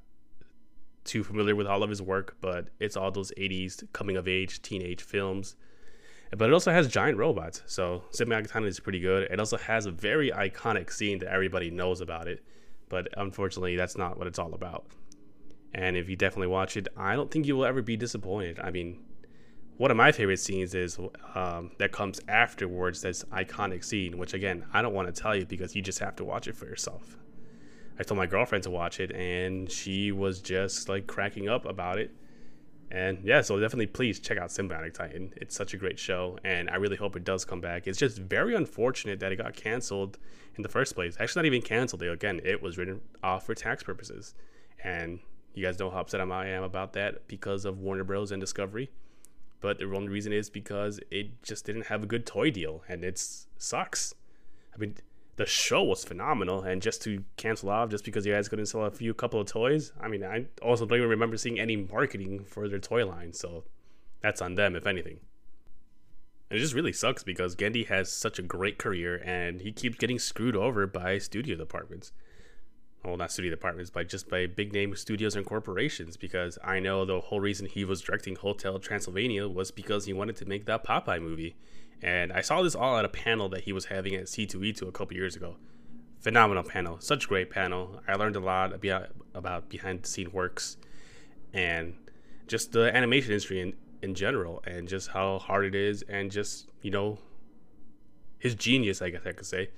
too 1.04 1.24
familiar 1.24 1.56
with 1.56 1.68
all 1.68 1.84
of 1.84 1.92
his 1.92 2.02
work, 2.02 2.38
but 2.42 2.70
it's 2.80 2.98
all 2.98 3.12
those 3.12 3.32
80s 3.38 3.84
coming 3.94 4.18
of 4.18 4.28
age 4.28 4.64
teenage 4.64 5.04
films. 5.04 5.56
But 6.36 6.50
it 6.50 6.54
also 6.54 6.72
has 6.72 6.88
giant 6.88 7.18
robots, 7.18 7.62
so 7.66 8.04
Titan 8.14 8.64
is 8.64 8.80
pretty 8.80 9.02
good. 9.02 9.30
It 9.30 9.40
also 9.40 9.58
has 9.58 9.86
a 9.86 9.92
very 9.92 10.32
iconic 10.32 10.92
scene 10.92 11.20
that 11.20 11.32
everybody 11.32 11.70
knows 11.70 12.00
about 12.00 12.28
it, 12.28 12.42
but 12.88 13.10
unfortunately, 13.18 13.76
that's 13.76 13.98
not 13.98 14.18
what 14.18 14.28
it's 14.28 14.40
all 14.40 14.54
about. 14.54 14.86
And 15.74 15.98
if 15.98 16.10
you 16.10 16.16
definitely 16.16 16.48
watch 16.48 16.78
it, 16.78 16.88
I 16.96 17.16
don't 17.16 17.30
think 17.30 17.48
you 17.48 17.56
will 17.56 17.66
ever 17.66 17.82
be 17.82 17.98
disappointed. 17.98 18.60
I 18.60 18.72
mean, 18.72 19.00
one 19.78 19.92
of 19.92 19.98
my 19.98 20.12
favorite 20.12 20.40
scenes 20.40 20.74
is 20.74 21.00
um, 21.36 21.72
that 21.80 21.92
comes 21.92 22.20
afterwards. 22.28 23.02
This 23.02 23.24
iconic 23.26 23.84
scene, 23.84 24.18
which 24.18 24.34
again 24.34 24.66
I 24.74 24.82
don't 24.82 24.94
want 24.94 25.14
to 25.14 25.22
tell 25.22 25.36
you 25.36 25.46
because 25.46 25.76
you 25.76 25.82
just 25.82 26.00
have 26.00 26.16
to 26.18 26.24
watch 26.24 26.48
it 26.48 26.56
for 26.56 26.66
yourself. 26.66 27.18
I 28.00 28.04
told 28.04 28.18
my 28.18 28.26
girlfriend 28.26 28.64
to 28.66 28.70
watch 28.70 29.00
it, 29.00 29.12
and 29.12 29.72
she 29.72 30.12
was 30.12 30.40
just 30.40 30.88
like 30.88 31.08
cracking 31.08 31.50
up 31.50 31.66
about 31.66 32.00
it. 32.00 32.12
And 32.92 33.20
yeah, 33.24 33.40
so 33.40 33.58
definitely 33.58 33.88
please 33.88 34.20
check 34.20 34.38
out 34.38 34.50
Symbionic 34.50 34.94
Titan. 34.94 35.34
It's 35.38 35.56
such 35.56 35.74
a 35.74 35.78
great 35.78 35.98
show, 35.98 36.38
and 36.44 36.70
I 36.70 36.76
really 36.76 36.98
hope 36.98 37.16
it 37.16 37.24
does 37.24 37.46
come 37.46 37.62
back. 37.62 37.88
It's 37.88 37.98
just 37.98 38.18
very 38.18 38.54
unfortunate 38.54 39.22
that 39.22 39.32
it 39.32 39.38
got 39.38 39.56
canceled 39.56 40.18
in 40.56 40.62
the 40.62 40.68
first 40.68 40.94
place. 40.94 41.16
Actually, 41.18 41.44
not 41.44 41.46
even 41.46 41.62
canceled. 41.62 42.04
Again, 42.04 42.42
it 42.44 42.62
was 42.62 42.78
written 42.78 43.00
off 43.24 43.46
for 43.46 43.56
tax 43.56 43.82
purposes, 43.82 44.36
and 44.84 45.20
you 45.54 45.66
guys 45.66 45.80
know 45.80 45.90
how 45.90 46.02
upset 46.02 46.20
I 46.20 46.48
am 46.48 46.64
about 46.64 46.92
that 46.94 47.30
because 47.30 47.64
of 47.64 47.80
Warner 47.80 48.04
Bros. 48.04 48.34
and 48.34 48.42
Discovery. 48.42 48.92
But 49.62 49.78
the 49.78 49.86
only 49.86 50.10
reason 50.10 50.34
is 50.34 50.50
because 50.50 51.00
it 51.12 51.42
just 51.44 51.66
didn't 51.66 51.86
have 51.86 52.04
a 52.04 52.08
good 52.08 52.26
toy 52.26 52.52
deal, 52.52 52.84
and 52.90 53.06
it 53.06 53.18
sucks. 53.58 54.14
I 54.76 54.78
mean, 54.78 54.96
the 55.38 55.46
show 55.46 55.84
was 55.84 56.04
phenomenal, 56.04 56.62
and 56.62 56.82
just 56.82 57.02
to 57.04 57.24
cancel 57.38 57.70
off 57.70 57.90
just 57.90 58.04
because 58.04 58.26
you 58.26 58.34
guys 58.34 58.50
couldn't 58.50 58.66
sell 58.66 58.86
a 58.86 58.92
few 58.92 59.14
couple 59.14 59.40
of 59.40 59.48
toys, 59.48 59.92
I 60.00 60.08
mean, 60.08 60.24
I 60.24 60.46
also 60.62 60.86
don't 60.86 60.98
even 60.98 61.10
remember 61.10 61.38
seeing 61.38 61.60
any 61.60 61.76
marketing 61.76 62.44
for 62.44 62.68
their 62.68 62.80
toy 62.80 63.06
line, 63.06 63.34
so 63.34 63.64
that's 64.22 64.42
on 64.42 64.56
them, 64.56 64.76
if 64.76 64.86
anything. 64.86 65.20
And 66.50 66.58
it 66.58 66.62
just 66.62 66.74
really 66.74 66.92
sucks 66.92 67.24
because 67.24 67.56
Genndy 67.56 67.88
has 67.88 68.12
such 68.12 68.38
a 68.38 68.44
great 68.44 68.78
career, 68.78 69.22
and 69.24 69.62
he 69.62 69.72
keeps 69.72 69.98
getting 69.98 70.20
screwed 70.20 70.56
over 70.56 70.86
by 70.86 71.18
studio 71.18 71.56
departments 71.56 72.12
well, 73.04 73.18
not 73.18 73.32
studio 73.32 73.50
departments, 73.50 73.90
but 73.90 74.08
just 74.10 74.30
by 74.30 74.46
big 74.46 74.74
name 74.74 74.96
studios 74.96 75.36
and 75.36 75.46
corporations. 75.46 76.18
Because 76.18 76.60
I 76.64 76.80
know 76.80 77.06
the 77.06 77.20
whole 77.20 77.40
reason 77.40 77.66
he 77.66 77.84
was 77.84 78.02
directing 78.02 78.36
Hotel 78.36 78.78
Transylvania 78.80 79.48
was 79.48 79.72
because 79.72 80.06
he 80.06 80.14
wanted 80.14 80.36
to 80.38 80.46
make 80.46 80.66
that 80.66 80.84
Popeye 80.84 81.22
movie. 81.22 81.56
And 82.02 82.32
I 82.34 82.42
saw 82.42 82.62
this 82.62 82.76
all 82.76 82.98
at 82.98 83.06
a 83.06 83.10
panel 83.10 83.50
that 83.50 83.64
he 83.64 83.74
was 83.74 83.86
having 83.86 84.16
at 84.16 84.26
C2E2 84.26 84.88
a 84.88 84.92
couple 84.92 85.16
years 85.16 85.36
ago. 85.36 85.58
Phenomenal 86.20 86.64
panel, 86.64 87.00
such 87.00 87.28
great 87.28 87.50
panel. 87.50 88.02
I 88.08 88.14
learned 88.14 88.36
a 88.36 88.40
lot 88.40 88.74
about, 88.74 89.70
behind 89.70 90.04
the 90.04 90.08
scene 90.08 90.32
works 90.32 90.78
and 91.54 91.96
just 92.48 92.72
the 92.72 92.96
animation 92.96 93.32
industry 93.32 93.62
in, 93.62 93.74
in 94.02 94.14
general, 94.14 94.64
and 94.66 94.88
just 94.88 95.10
how 95.10 95.40
hard 95.40 95.66
it 95.66 95.74
is, 95.74 96.04
and 96.04 96.32
just, 96.32 96.70
you 96.82 96.92
know, 96.92 97.18
his 98.38 98.56
genius, 98.56 99.02
I 99.02 99.10
guess 99.10 99.22
I 99.26 99.32
could 99.32 99.46
say 99.46 99.70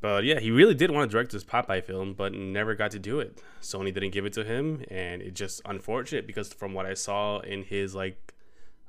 but 0.00 0.24
yeah, 0.24 0.38
he 0.38 0.50
really 0.50 0.74
did 0.74 0.90
want 0.90 1.10
to 1.10 1.12
direct 1.12 1.32
this 1.32 1.44
Popeye 1.44 1.82
film, 1.82 2.14
but 2.14 2.32
never 2.32 2.74
got 2.74 2.92
to 2.92 2.98
do 2.98 3.18
it. 3.20 3.42
Sony 3.60 3.92
didn't 3.92 4.10
give 4.10 4.26
it 4.26 4.32
to 4.34 4.44
him, 4.44 4.84
and 4.90 5.22
it's 5.22 5.38
just 5.38 5.60
unfortunate 5.64 6.26
because 6.26 6.52
from 6.52 6.72
what 6.72 6.86
I 6.86 6.94
saw 6.94 7.40
in 7.40 7.64
his 7.64 7.94
like 7.94 8.34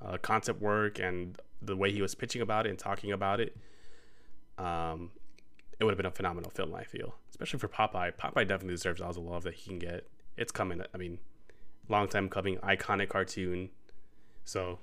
uh, 0.05 0.17
concept 0.21 0.61
work 0.61 0.99
and 0.99 1.37
the 1.61 1.75
way 1.75 1.91
he 1.91 2.01
was 2.01 2.13
pitching 2.15 2.41
about 2.41 2.67
it 2.67 2.69
and 2.69 2.79
talking 2.79 3.11
about 3.11 3.39
it, 3.39 3.57
um, 4.57 5.11
it 5.79 5.83
would 5.83 5.91
have 5.91 5.97
been 5.97 6.05
a 6.05 6.11
phenomenal 6.11 6.51
film. 6.51 6.75
I 6.75 6.83
feel, 6.83 7.15
especially 7.31 7.59
for 7.59 7.69
Popeye. 7.69 8.13
Popeye 8.15 8.47
definitely 8.47 8.75
deserves 8.75 9.01
all 9.01 9.13
the 9.13 9.19
love 9.19 9.43
that 9.43 9.55
he 9.55 9.69
can 9.69 9.79
get. 9.79 10.07
It's 10.37 10.51
coming. 10.51 10.81
I 10.93 10.97
mean, 10.97 11.17
long 11.87 12.07
time 12.07 12.29
coming, 12.29 12.57
iconic 12.57 13.09
cartoon. 13.09 13.69
So 14.45 14.77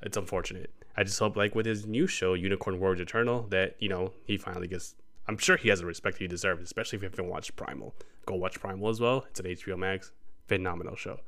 it's 0.00 0.16
unfortunate. 0.16 0.70
I 0.96 1.02
just 1.02 1.18
hope, 1.18 1.36
like 1.36 1.56
with 1.56 1.66
his 1.66 1.86
new 1.86 2.06
show, 2.06 2.34
Unicorn 2.34 2.78
Warriors 2.78 3.00
Eternal, 3.00 3.42
that 3.50 3.74
you 3.80 3.88
know 3.88 4.12
he 4.24 4.36
finally 4.36 4.68
gets 4.68 4.94
I'm 5.30 5.38
sure 5.38 5.56
he 5.56 5.68
has 5.68 5.78
the 5.78 5.86
respect 5.86 6.18
he 6.18 6.26
deserves, 6.26 6.60
especially 6.64 6.96
if 6.96 7.02
you 7.04 7.08
haven't 7.08 7.28
watched 7.28 7.54
Primal. 7.54 7.94
Go 8.26 8.34
watch 8.34 8.58
Primal 8.58 8.88
as 8.88 9.00
well. 9.00 9.26
It's 9.30 9.38
an 9.38 9.46
HBO 9.46 9.78
Max. 9.78 10.10
Phenomenal 10.48 10.96
show. 10.96 11.20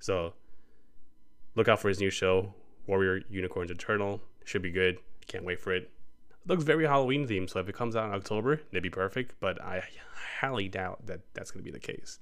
So 0.00 0.32
look 1.54 1.68
out 1.68 1.78
for 1.78 1.90
his 1.90 2.00
new 2.00 2.08
show, 2.08 2.54
Warrior 2.86 3.20
Unicorns 3.28 3.70
Eternal. 3.70 4.22
Should 4.46 4.62
be 4.62 4.70
good. 4.70 4.96
Can't 5.26 5.44
wait 5.44 5.60
for 5.60 5.74
it. 5.74 5.90
looks 6.46 6.64
very 6.64 6.86
Halloween 6.86 7.28
themed, 7.28 7.50
so 7.50 7.60
if 7.60 7.68
it 7.68 7.74
comes 7.74 7.94
out 7.94 8.06
in 8.06 8.14
October, 8.14 8.62
it'd 8.70 8.82
be 8.82 8.88
perfect. 8.88 9.34
But 9.40 9.60
I 9.60 9.82
highly 10.40 10.70
doubt 10.70 11.04
that 11.04 11.20
that's 11.34 11.50
going 11.50 11.62
to 11.62 11.70
be 11.70 11.78
the 11.78 11.78
case. 11.78 12.20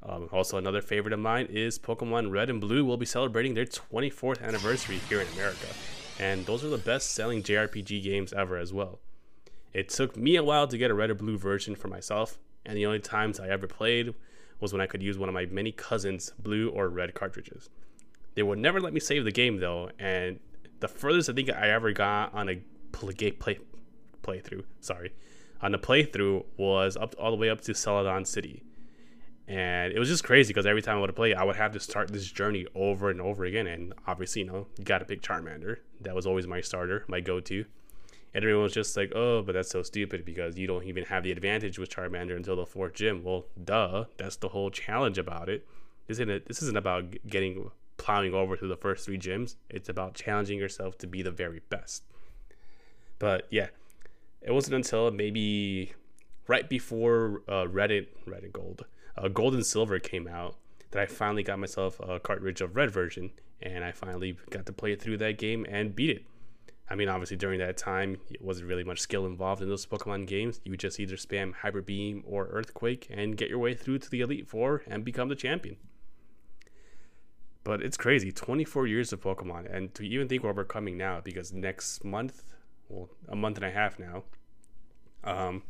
Um, 0.00 0.28
also, 0.30 0.58
another 0.58 0.80
favorite 0.80 1.12
of 1.12 1.18
mine 1.18 1.46
is 1.50 1.80
Pokemon 1.80 2.30
Red 2.30 2.50
and 2.50 2.60
Blue 2.60 2.84
will 2.84 2.98
be 2.98 3.06
celebrating 3.06 3.54
their 3.54 3.66
24th 3.66 4.42
anniversary 4.42 4.98
here 5.08 5.20
in 5.20 5.26
America. 5.32 5.66
And 6.20 6.46
those 6.46 6.62
are 6.62 6.68
the 6.68 6.78
best 6.78 7.10
selling 7.10 7.42
JRPG 7.42 8.04
games 8.04 8.32
ever 8.32 8.56
as 8.56 8.72
well. 8.72 9.00
It 9.72 9.88
took 9.88 10.16
me 10.16 10.36
a 10.36 10.44
while 10.44 10.66
to 10.68 10.78
get 10.78 10.90
a 10.90 10.94
red 10.94 11.10
or 11.10 11.14
blue 11.14 11.38
version 11.38 11.74
for 11.74 11.88
myself, 11.88 12.38
and 12.64 12.76
the 12.76 12.86
only 12.86 12.98
times 12.98 13.40
I 13.40 13.48
ever 13.48 13.66
played 13.66 14.14
was 14.60 14.72
when 14.72 14.82
I 14.82 14.86
could 14.86 15.02
use 15.02 15.18
one 15.18 15.28
of 15.28 15.34
my 15.34 15.46
many 15.46 15.72
cousins' 15.72 16.32
blue 16.38 16.68
or 16.68 16.88
red 16.88 17.14
cartridges. 17.14 17.70
They 18.34 18.42
would 18.42 18.58
never 18.58 18.80
let 18.80 18.92
me 18.92 19.00
save 19.00 19.24
the 19.24 19.32
game 19.32 19.58
though, 19.58 19.90
and 19.98 20.38
the 20.80 20.88
furthest 20.88 21.30
I 21.30 21.32
think 21.32 21.50
I 21.50 21.70
ever 21.70 21.92
got 21.92 22.34
on 22.34 22.48
a 22.48 22.60
play, 22.92 23.32
play 23.32 23.58
playthrough, 24.22 24.64
sorry, 24.80 25.12
on 25.60 25.72
the 25.72 25.78
playthrough 25.78 26.44
was 26.56 26.96
up 26.96 27.14
all 27.18 27.30
the 27.30 27.36
way 27.36 27.50
up 27.50 27.60
to 27.62 27.74
Celadon 27.74 28.24
City. 28.24 28.62
And 29.48 29.92
it 29.92 29.98
was 29.98 30.08
just 30.08 30.24
crazy 30.24 30.52
because 30.52 30.66
every 30.66 30.82
time 30.82 30.98
I 30.98 31.00
would 31.00 31.16
play, 31.16 31.34
I 31.34 31.42
would 31.42 31.56
have 31.56 31.72
to 31.72 31.80
start 31.80 32.12
this 32.12 32.30
journey 32.30 32.66
over 32.74 33.10
and 33.10 33.20
over 33.20 33.44
again. 33.44 33.66
And 33.66 33.92
obviously, 34.06 34.42
you 34.42 34.48
know, 34.48 34.68
you 34.78 34.84
got 34.84 34.98
to 34.98 35.04
pick 35.04 35.20
Charmander. 35.20 35.78
That 36.00 36.14
was 36.14 36.26
always 36.26 36.46
my 36.46 36.60
starter, 36.60 37.04
my 37.08 37.20
go-to. 37.20 37.64
And 38.34 38.42
everyone 38.42 38.64
was 38.64 38.72
just 38.72 38.96
like, 38.96 39.12
oh, 39.14 39.42
but 39.42 39.52
that's 39.52 39.70
so 39.70 39.82
stupid 39.82 40.24
because 40.24 40.56
you 40.56 40.66
don't 40.66 40.84
even 40.84 41.04
have 41.04 41.22
the 41.22 41.32
advantage 41.32 41.78
with 41.78 41.90
Charmander 41.90 42.36
until 42.36 42.56
the 42.56 42.66
fourth 42.66 42.94
gym. 42.94 43.22
Well, 43.22 43.46
duh. 43.62 44.04
That's 44.16 44.36
the 44.36 44.48
whole 44.48 44.70
challenge 44.70 45.18
about 45.18 45.48
it. 45.48 45.66
This 46.08 46.18
isn't, 46.18 46.46
this 46.46 46.62
isn't 46.62 46.76
about 46.76 47.14
getting 47.26 47.70
plowing 47.98 48.34
over 48.34 48.56
to 48.56 48.66
the 48.66 48.76
first 48.76 49.04
three 49.04 49.18
gyms. 49.18 49.56
It's 49.68 49.88
about 49.88 50.14
challenging 50.14 50.58
yourself 50.58 50.98
to 50.98 51.06
be 51.06 51.22
the 51.22 51.30
very 51.30 51.60
best. 51.68 52.04
But 53.18 53.46
yeah, 53.50 53.68
it 54.40 54.52
wasn't 54.52 54.76
until 54.76 55.10
maybe 55.10 55.92
right 56.48 56.68
before 56.68 57.42
uh, 57.48 57.66
Reddit, 57.66 58.06
Reddit 58.26 58.52
Gold, 58.52 58.86
uh, 59.16 59.28
Gold 59.28 59.54
and 59.54 59.64
Silver 59.64 59.98
came 59.98 60.26
out 60.26 60.56
that 60.90 61.02
I 61.02 61.06
finally 61.06 61.42
got 61.42 61.58
myself 61.58 62.00
a 62.00 62.18
cartridge 62.18 62.60
of 62.60 62.76
Red 62.76 62.90
version, 62.90 63.30
and 63.60 63.84
I 63.84 63.92
finally 63.92 64.36
got 64.50 64.66
to 64.66 64.72
play 64.72 64.94
through 64.96 65.18
that 65.18 65.38
game 65.38 65.66
and 65.68 65.94
beat 65.94 66.10
it. 66.10 66.24
I 66.92 66.94
mean, 66.94 67.08
obviously 67.08 67.38
during 67.38 67.58
that 67.60 67.78
time, 67.78 68.18
it 68.30 68.42
wasn't 68.42 68.68
really 68.68 68.84
much 68.84 69.00
skill 69.00 69.24
involved 69.24 69.62
in 69.62 69.68
those 69.70 69.86
Pokemon 69.86 70.26
games. 70.26 70.60
You 70.62 70.72
would 70.72 70.80
just 70.80 71.00
either 71.00 71.16
spam 71.16 71.54
Hyper 71.54 71.80
Beam 71.80 72.22
or 72.26 72.48
Earthquake 72.48 73.06
and 73.08 73.34
get 73.34 73.48
your 73.48 73.60
way 73.60 73.72
through 73.72 74.00
to 74.00 74.10
the 74.10 74.20
Elite 74.20 74.46
Four 74.46 74.82
and 74.86 75.02
become 75.02 75.30
the 75.30 75.34
champion. 75.34 75.76
But 77.64 77.80
it's 77.80 77.96
crazy, 77.96 78.30
24 78.30 78.86
years 78.86 79.10
of 79.10 79.22
Pokemon, 79.22 79.74
and 79.74 79.94
to 79.94 80.02
even 80.02 80.28
think 80.28 80.44
where 80.44 80.52
we're 80.52 80.64
coming 80.64 80.98
now, 80.98 81.22
because 81.24 81.50
next 81.50 82.04
month, 82.04 82.42
well, 82.90 83.08
a 83.26 83.36
month 83.36 83.56
and 83.56 83.64
a 83.64 83.70
half 83.70 83.98
now, 83.98 84.24
um, 85.24 85.62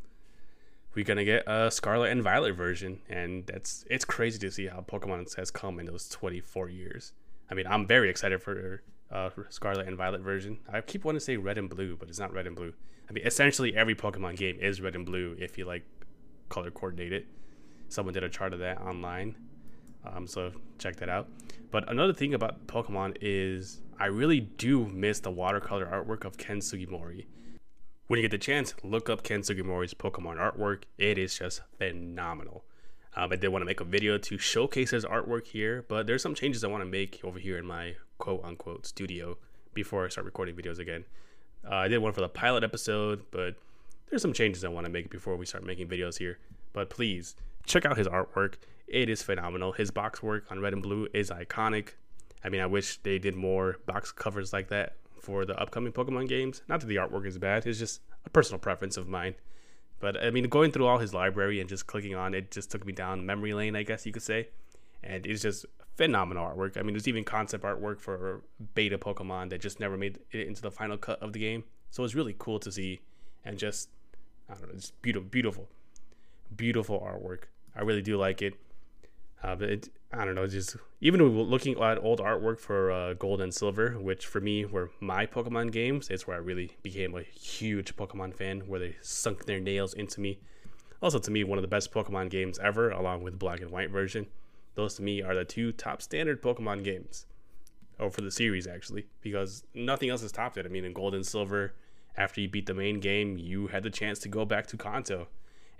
we're 0.96 1.04
gonna 1.04 1.24
get 1.24 1.44
a 1.46 1.70
Scarlet 1.70 2.10
and 2.10 2.24
Violet 2.24 2.54
version, 2.54 3.00
and 3.08 3.46
that's 3.46 3.84
it's 3.88 4.04
crazy 4.04 4.40
to 4.40 4.50
see 4.50 4.66
how 4.66 4.80
Pokemon 4.80 5.32
has 5.36 5.52
come 5.52 5.78
in 5.78 5.86
those 5.86 6.08
24 6.08 6.68
years. 6.68 7.12
I 7.48 7.54
mean, 7.54 7.68
I'm 7.68 7.86
very 7.86 8.10
excited 8.10 8.42
for 8.42 8.82
uh, 9.12 9.30
Scarlet 9.50 9.86
and 9.86 9.96
Violet 9.96 10.22
version. 10.22 10.58
I 10.72 10.80
keep 10.80 11.04
wanting 11.04 11.18
to 11.18 11.24
say 11.24 11.36
Red 11.36 11.58
and 11.58 11.68
Blue, 11.68 11.96
but 11.96 12.08
it's 12.08 12.18
not 12.18 12.32
Red 12.32 12.46
and 12.46 12.56
Blue. 12.56 12.72
I 13.08 13.12
mean, 13.12 13.26
essentially 13.26 13.76
every 13.76 13.94
Pokemon 13.94 14.36
game 14.36 14.58
is 14.60 14.80
Red 14.80 14.96
and 14.96 15.04
Blue 15.04 15.36
if 15.38 15.58
you 15.58 15.64
like 15.64 15.84
color 16.48 16.70
coordinate 16.70 17.12
it. 17.12 17.26
Someone 17.88 18.14
did 18.14 18.24
a 18.24 18.28
chart 18.28 18.54
of 18.54 18.60
that 18.60 18.80
online, 18.80 19.36
um, 20.04 20.26
so 20.26 20.52
check 20.78 20.96
that 20.96 21.10
out. 21.10 21.28
But 21.70 21.90
another 21.90 22.14
thing 22.14 22.34
about 22.34 22.66
Pokemon 22.66 23.18
is 23.20 23.80
I 23.98 24.06
really 24.06 24.40
do 24.40 24.86
miss 24.86 25.20
the 25.20 25.30
watercolor 25.30 25.86
artwork 25.86 26.24
of 26.24 26.38
Ken 26.38 26.58
Sugimori. 26.58 27.26
When 28.06 28.18
you 28.18 28.22
get 28.22 28.30
the 28.30 28.38
chance, 28.38 28.74
look 28.82 29.08
up 29.08 29.22
Ken 29.22 29.42
Sugimori's 29.42 29.94
Pokemon 29.94 30.36
artwork. 30.36 30.84
It 30.98 31.18
is 31.18 31.38
just 31.38 31.62
phenomenal. 31.78 32.64
Um, 33.14 33.30
I 33.32 33.36
did 33.36 33.48
want 33.48 33.62
to 33.62 33.66
make 33.66 33.80
a 33.80 33.84
video 33.84 34.16
to 34.16 34.38
showcase 34.38 34.90
his 34.90 35.04
artwork 35.04 35.46
here, 35.46 35.84
but 35.86 36.06
there's 36.06 36.22
some 36.22 36.34
changes 36.34 36.64
I 36.64 36.68
want 36.68 36.82
to 36.82 36.88
make 36.88 37.20
over 37.22 37.38
here 37.38 37.58
in 37.58 37.66
my 37.66 37.96
quote 38.18 38.42
unquote 38.42 38.86
studio 38.86 39.36
before 39.74 40.06
I 40.06 40.08
start 40.08 40.24
recording 40.24 40.56
videos 40.56 40.78
again. 40.78 41.04
Uh, 41.64 41.76
I 41.76 41.88
did 41.88 41.98
one 41.98 42.12
for 42.12 42.22
the 42.22 42.28
pilot 42.28 42.64
episode, 42.64 43.22
but 43.30 43.56
there's 44.08 44.22
some 44.22 44.32
changes 44.32 44.64
I 44.64 44.68
want 44.68 44.86
to 44.86 44.92
make 44.92 45.10
before 45.10 45.36
we 45.36 45.44
start 45.44 45.64
making 45.64 45.88
videos 45.88 46.18
here. 46.18 46.38
But 46.72 46.88
please 46.88 47.36
check 47.66 47.84
out 47.84 47.98
his 47.98 48.08
artwork. 48.08 48.54
It 48.86 49.10
is 49.10 49.22
phenomenal. 49.22 49.72
His 49.72 49.90
box 49.90 50.22
work 50.22 50.46
on 50.50 50.60
red 50.60 50.72
and 50.72 50.82
blue 50.82 51.06
is 51.12 51.30
iconic. 51.30 51.90
I 52.42 52.48
mean, 52.48 52.62
I 52.62 52.66
wish 52.66 52.96
they 52.98 53.18
did 53.18 53.34
more 53.34 53.76
box 53.86 54.10
covers 54.10 54.52
like 54.52 54.68
that 54.68 54.96
for 55.20 55.44
the 55.44 55.58
upcoming 55.60 55.92
Pokemon 55.92 56.28
games. 56.28 56.62
Not 56.66 56.80
that 56.80 56.86
the 56.86 56.96
artwork 56.96 57.26
is 57.26 57.38
bad, 57.38 57.66
it's 57.66 57.78
just 57.78 58.00
a 58.24 58.30
personal 58.30 58.58
preference 58.58 58.96
of 58.96 59.06
mine. 59.06 59.34
But 60.02 60.20
I 60.20 60.30
mean, 60.30 60.48
going 60.48 60.72
through 60.72 60.88
all 60.88 60.98
his 60.98 61.14
library 61.14 61.60
and 61.60 61.68
just 61.68 61.86
clicking 61.86 62.16
on 62.16 62.34
it 62.34 62.50
just 62.50 62.72
took 62.72 62.84
me 62.84 62.92
down 62.92 63.24
memory 63.24 63.54
lane, 63.54 63.76
I 63.76 63.84
guess 63.84 64.04
you 64.04 64.10
could 64.10 64.24
say. 64.24 64.48
And 65.04 65.24
it's 65.24 65.42
just 65.42 65.64
phenomenal 65.96 66.44
artwork. 66.44 66.76
I 66.76 66.82
mean, 66.82 66.94
there's 66.94 67.06
even 67.06 67.22
concept 67.22 67.62
artwork 67.62 68.00
for 68.00 68.42
beta 68.74 68.98
Pokemon 68.98 69.50
that 69.50 69.60
just 69.60 69.78
never 69.78 69.96
made 69.96 70.18
it 70.32 70.48
into 70.48 70.60
the 70.60 70.72
final 70.72 70.96
cut 70.96 71.22
of 71.22 71.32
the 71.32 71.38
game. 71.38 71.62
So 71.90 72.02
it's 72.02 72.16
really 72.16 72.34
cool 72.36 72.58
to 72.58 72.72
see 72.72 73.00
and 73.44 73.56
just, 73.56 73.90
I 74.50 74.54
don't 74.54 74.62
know, 74.64 74.74
it's 74.74 74.90
beautiful, 74.90 75.28
beautiful, 75.28 75.68
beautiful 76.56 76.98
artwork. 76.98 77.44
I 77.76 77.82
really 77.82 78.02
do 78.02 78.16
like 78.16 78.42
it. 78.42 78.54
Uh, 79.42 79.56
but 79.56 79.68
it, 79.68 79.88
I 80.12 80.24
don't 80.24 80.36
know, 80.36 80.46
just 80.46 80.76
even 81.00 81.20
looking 81.20 81.80
at 81.82 81.98
old 81.98 82.20
artwork 82.20 82.60
for 82.60 82.92
uh, 82.92 83.14
Gold 83.14 83.40
and 83.40 83.52
Silver, 83.52 83.92
which 83.98 84.24
for 84.24 84.40
me 84.40 84.64
were 84.64 84.90
my 85.00 85.26
Pokemon 85.26 85.72
games, 85.72 86.08
it's 86.10 86.26
where 86.26 86.36
I 86.36 86.40
really 86.40 86.76
became 86.82 87.16
a 87.16 87.22
huge 87.22 87.96
Pokemon 87.96 88.34
fan, 88.34 88.60
where 88.68 88.78
they 88.78 88.96
sunk 89.00 89.46
their 89.46 89.58
nails 89.58 89.94
into 89.94 90.20
me. 90.20 90.38
Also, 91.02 91.18
to 91.18 91.30
me, 91.32 91.42
one 91.42 91.58
of 91.58 91.62
the 91.62 91.68
best 91.68 91.90
Pokemon 91.90 92.30
games 92.30 92.60
ever, 92.60 92.90
along 92.90 93.24
with 93.24 93.32
the 93.32 93.38
Black 93.38 93.60
and 93.60 93.70
White 93.70 93.90
version. 93.90 94.26
Those 94.76 94.94
to 94.94 95.02
me 95.02 95.20
are 95.22 95.34
the 95.34 95.44
two 95.44 95.72
top 95.72 96.00
standard 96.02 96.40
Pokemon 96.40 96.84
games, 96.84 97.26
or 97.98 98.10
for 98.10 98.20
the 98.20 98.30
series 98.30 98.68
actually, 98.68 99.06
because 99.22 99.64
nothing 99.74 100.08
else 100.08 100.22
has 100.22 100.30
topped 100.30 100.56
it. 100.56 100.66
I 100.66 100.68
mean, 100.68 100.84
in 100.84 100.92
Gold 100.92 101.14
and 101.16 101.26
Silver, 101.26 101.74
after 102.16 102.40
you 102.40 102.48
beat 102.48 102.66
the 102.66 102.74
main 102.74 103.00
game, 103.00 103.36
you 103.38 103.66
had 103.66 103.82
the 103.82 103.90
chance 103.90 104.20
to 104.20 104.28
go 104.28 104.44
back 104.44 104.68
to 104.68 104.76
Kanto 104.76 105.26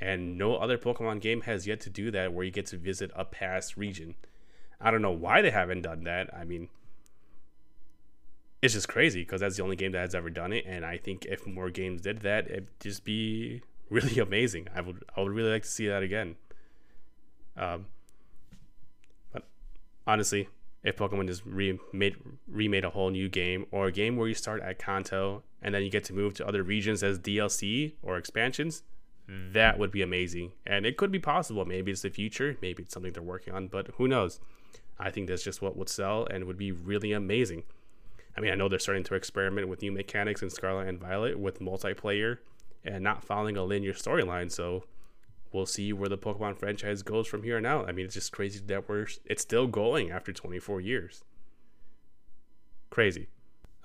and 0.02 0.36
no 0.36 0.56
other 0.56 0.76
Pokemon 0.76 1.20
game 1.20 1.42
has 1.42 1.66
yet 1.66 1.80
to 1.80 1.90
do 1.90 2.10
that 2.10 2.32
where 2.32 2.44
you 2.44 2.50
get 2.50 2.66
to 2.66 2.76
visit 2.76 3.10
a 3.14 3.24
past 3.24 3.76
region. 3.76 4.14
I 4.80 4.90
don't 4.90 5.02
know 5.02 5.12
why 5.12 5.42
they 5.42 5.50
haven't 5.50 5.82
done 5.82 6.04
that. 6.04 6.34
I 6.34 6.44
mean, 6.44 6.68
it's 8.60 8.74
just 8.74 8.88
crazy 8.88 9.22
because 9.22 9.40
that's 9.40 9.56
the 9.56 9.62
only 9.62 9.76
game 9.76 9.92
that 9.92 10.00
has 10.00 10.14
ever 10.14 10.30
done 10.30 10.52
it, 10.52 10.64
and 10.66 10.84
I 10.84 10.96
think 10.96 11.24
if 11.26 11.46
more 11.46 11.70
games 11.70 12.02
did 12.02 12.20
that, 12.20 12.50
it'd 12.50 12.68
just 12.80 13.04
be 13.04 13.62
really 13.90 14.18
amazing. 14.18 14.68
I 14.74 14.80
would 14.80 15.04
I 15.16 15.20
would 15.20 15.32
really 15.32 15.50
like 15.50 15.62
to 15.62 15.68
see 15.68 15.88
that 15.88 16.02
again. 16.02 16.36
Um, 17.56 17.86
but 19.32 19.44
honestly, 20.06 20.48
if 20.82 20.96
Pokemon 20.96 21.26
just 21.28 21.44
remade 21.44 22.16
remade 22.48 22.84
a 22.84 22.90
whole 22.90 23.10
new 23.10 23.28
game 23.28 23.66
or 23.70 23.86
a 23.86 23.92
game 23.92 24.16
where 24.16 24.28
you 24.28 24.34
start 24.34 24.62
at 24.62 24.78
Kanto 24.78 25.42
and 25.60 25.74
then 25.74 25.82
you 25.82 25.90
get 25.90 26.04
to 26.04 26.12
move 26.12 26.34
to 26.34 26.46
other 26.46 26.62
regions 26.62 27.02
as 27.02 27.18
DLC 27.18 27.92
or 28.02 28.16
expansions, 28.16 28.82
that 29.28 29.78
would 29.78 29.90
be 29.90 30.02
amazing. 30.02 30.52
And 30.66 30.84
it 30.84 30.96
could 30.96 31.12
be 31.12 31.18
possible. 31.18 31.64
Maybe 31.64 31.92
it's 31.92 32.02
the 32.02 32.10
future. 32.10 32.56
Maybe 32.60 32.82
it's 32.82 32.92
something 32.92 33.12
they're 33.12 33.22
working 33.22 33.54
on, 33.54 33.68
but 33.68 33.88
who 33.96 34.08
knows? 34.08 34.40
I 34.98 35.10
think 35.10 35.28
that's 35.28 35.42
just 35.42 35.62
what 35.62 35.76
would 35.76 35.88
sell 35.88 36.26
and 36.30 36.44
would 36.44 36.58
be 36.58 36.72
really 36.72 37.12
amazing. 37.12 37.64
I 38.36 38.40
mean, 38.40 38.52
I 38.52 38.54
know 38.54 38.68
they're 38.68 38.78
starting 38.78 39.04
to 39.04 39.14
experiment 39.14 39.68
with 39.68 39.82
new 39.82 39.92
mechanics 39.92 40.42
in 40.42 40.50
Scarlet 40.50 40.88
and 40.88 40.98
Violet 40.98 41.38
with 41.38 41.60
multiplayer 41.60 42.38
and 42.84 43.04
not 43.04 43.24
following 43.24 43.56
a 43.56 43.64
linear 43.64 43.92
storyline. 43.92 44.50
So 44.50 44.84
we'll 45.52 45.66
see 45.66 45.92
where 45.92 46.08
the 46.08 46.18
Pokemon 46.18 46.56
franchise 46.56 47.02
goes 47.02 47.26
from 47.26 47.42
here 47.42 47.56
on 47.56 47.66
out. 47.66 47.88
I 47.88 47.92
mean, 47.92 48.06
it's 48.06 48.14
just 48.14 48.32
crazy 48.32 48.60
that 48.66 48.88
we're 48.88 49.06
it's 49.24 49.42
still 49.42 49.66
going 49.66 50.10
after 50.10 50.32
24 50.32 50.80
years. 50.80 51.24
Crazy. 52.90 53.28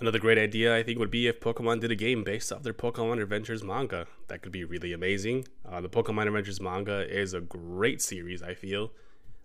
Another 0.00 0.20
great 0.20 0.38
idea, 0.38 0.76
I 0.76 0.84
think, 0.84 1.00
would 1.00 1.10
be 1.10 1.26
if 1.26 1.40
Pokemon 1.40 1.80
did 1.80 1.90
a 1.90 1.96
game 1.96 2.22
based 2.22 2.52
off 2.52 2.62
their 2.62 2.72
Pokemon 2.72 3.20
Adventures 3.20 3.64
manga. 3.64 4.06
That 4.28 4.42
could 4.42 4.52
be 4.52 4.64
really 4.64 4.92
amazing. 4.92 5.48
Uh, 5.68 5.80
the 5.80 5.88
Pokemon 5.88 6.28
Adventures 6.28 6.60
manga 6.60 7.04
is 7.08 7.34
a 7.34 7.40
great 7.40 8.00
series, 8.00 8.40
I 8.40 8.54
feel. 8.54 8.92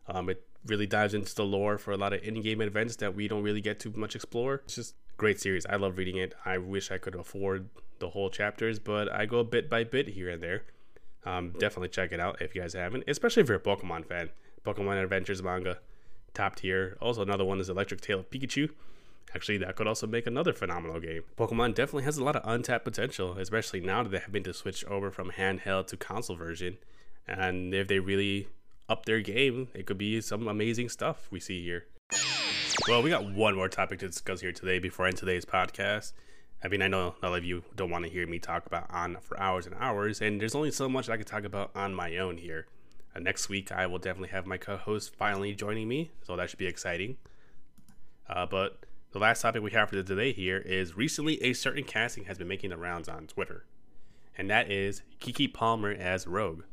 Um, 0.07 0.29
it 0.29 0.45
really 0.63 0.86
dives 0.86 1.15
into 1.15 1.33
the 1.33 1.43
lore 1.43 1.79
for 1.79 1.91
a 1.91 1.98
lot 1.98 2.13
of 2.13 2.22
in-game 2.22 2.62
events 2.62 2.98
that 2.98 3.15
we 3.15 3.27
don't 3.27 3.41
really 3.41 3.62
get 3.62 3.79
to 3.79 3.91
much 3.95 4.15
explore. 4.15 4.62
It's 4.65 4.75
just 4.75 4.93
a 4.93 5.17
great 5.17 5.41
series. 5.41 5.65
I 5.65 5.75
love 5.77 5.98
reading 5.98 6.17
it. 6.17 6.36
I 6.45 6.60
wish 6.60 6.91
I 6.91 7.00
could 7.00 7.15
afford 7.15 7.69
the 7.98 8.10
whole 8.10 8.29
chapters, 8.29 8.77
but 8.77 9.12
I 9.12 9.25
go 9.25 9.43
bit 9.43 9.72
by 9.72 9.83
bit 9.83 10.10
here 10.10 10.29
and 10.29 10.43
there. 10.43 10.65
Um, 11.25 11.53
definitely 11.57 11.89
check 11.89 12.12
it 12.12 12.19
out 12.19 12.41
if 12.41 12.53
you 12.53 12.62
guys 12.62 12.74
haven't, 12.74 13.05
especially 13.07 13.41
if 13.41 13.50
you're 13.50 13.57
a 13.57 13.62
Pokemon 13.62 14.05
fan. 14.05 14.29
Pokemon 14.63 15.01
Adventures 15.01 15.41
manga, 15.41 15.79
top 16.36 16.57
tier. 16.57 16.95
Also, 17.01 17.24
another 17.24 17.43
one 17.43 17.60
is 17.60 17.69
Electric 17.69 18.01
Tail 18.01 18.19
of 18.19 18.29
Pikachu. 18.29 18.69
Actually, 19.36 19.58
that 19.58 19.75
could 19.75 19.88
also 19.88 20.06
make 20.06 20.27
another 20.27 20.53
phenomenal 20.53 21.00
game. 21.00 21.24
Pokemon 21.38 21.74
definitely 21.74 22.03
has 22.03 22.18
a 22.18 22.24
lot 22.24 22.36
of 22.36 22.44
untapped 22.46 22.86
potential, 22.86 23.38
especially 23.38 23.80
now 23.80 24.03
that 24.03 24.10
they 24.10 24.20
have 24.20 24.32
been 24.32 24.44
to 24.44 24.53
switch 24.53 24.86
over 24.86 25.10
from 25.10 25.32
handheld 25.32 25.88
to 25.88 25.98
console 25.98 26.36
version. 26.36 26.77
And 27.27 27.74
if 27.74 27.88
they 27.88 28.00
really 28.00 28.48
up 28.88 29.06
their 29.06 29.22
game, 29.22 29.70
it 29.74 29.86
could 29.86 29.98
be 29.98 30.22
some 30.22 30.48
amazing 30.48 30.89
stuff 30.89 31.27
we 31.32 31.39
see 31.39 31.63
here. 31.63 31.86
Well, 32.88 33.01
we 33.01 33.10
got 33.10 33.32
one 33.32 33.56
more 33.56 33.70
topic 33.70 34.00
to 34.00 34.08
discuss 34.08 34.42
here 34.42 34.51
today 34.51 34.77
before 34.80 35.06
I 35.06 35.10
end 35.10 35.18
today's 35.18 35.46
podcast. 35.46 36.12
I 36.63 36.68
mean, 36.68 36.82
I 36.82 36.88
know 36.88 37.15
a 37.22 37.30
lot 37.30 37.38
of 37.38 37.44
you 37.44 37.63
don't 37.75 37.89
want 37.89 38.06
to 38.06 38.12
hear 38.12 38.25
me 38.25 38.39
talk 38.39 38.65
about 38.65 38.88
on 38.89 39.18
for 39.22 39.39
hours 39.39 39.65
and 39.65 39.75
hours, 39.80 40.22
and 40.22 40.39
there's 40.39 40.56
only 40.56 40.72
so 40.72 40.88
much 40.88 41.10
I 41.10 41.18
can 41.18 41.25
talk 41.25 41.44
about 41.44 41.72
on 41.75 41.94
my 41.94 42.18
own 42.18 42.38
here. 42.38 42.68
Uh, 43.15 43.20
next 43.20 43.50
week, 43.50 43.72
I 43.72 43.86
will 43.86 44.00
definitely 44.00 44.30
have 44.30 44.46
my 44.46 44.58
co-host 44.58 45.15
finally 45.15 45.53
joining 45.56 45.88
me, 45.88 46.12
so 46.24 46.36
that 46.36 46.50
should 46.50 46.60
be 46.60 46.68
exciting. 46.68 47.18
Uh, 48.30 48.46
but 48.46 48.80
the 49.13 49.20
last 49.20 49.43
topic 49.43 49.62
we 49.62 49.70
have 49.70 49.89
for 49.89 49.96
the 49.96 50.01
today 50.01 50.34
here 50.34 50.58
is 50.58 50.98
recently 50.98 51.41
a 51.43 51.53
certain 51.53 51.84
casting 51.84 52.25
has 52.25 52.39
been 52.39 52.48
making 52.48 52.72
the 52.72 52.77
rounds 52.77 53.08
on 53.08 53.27
Twitter, 53.27 53.63
and 54.36 54.50
that 54.50 54.72
is 54.72 55.03
Keke 55.20 55.53
Palmer 55.53 55.91
as 55.91 56.25
Rogue. 56.25 56.63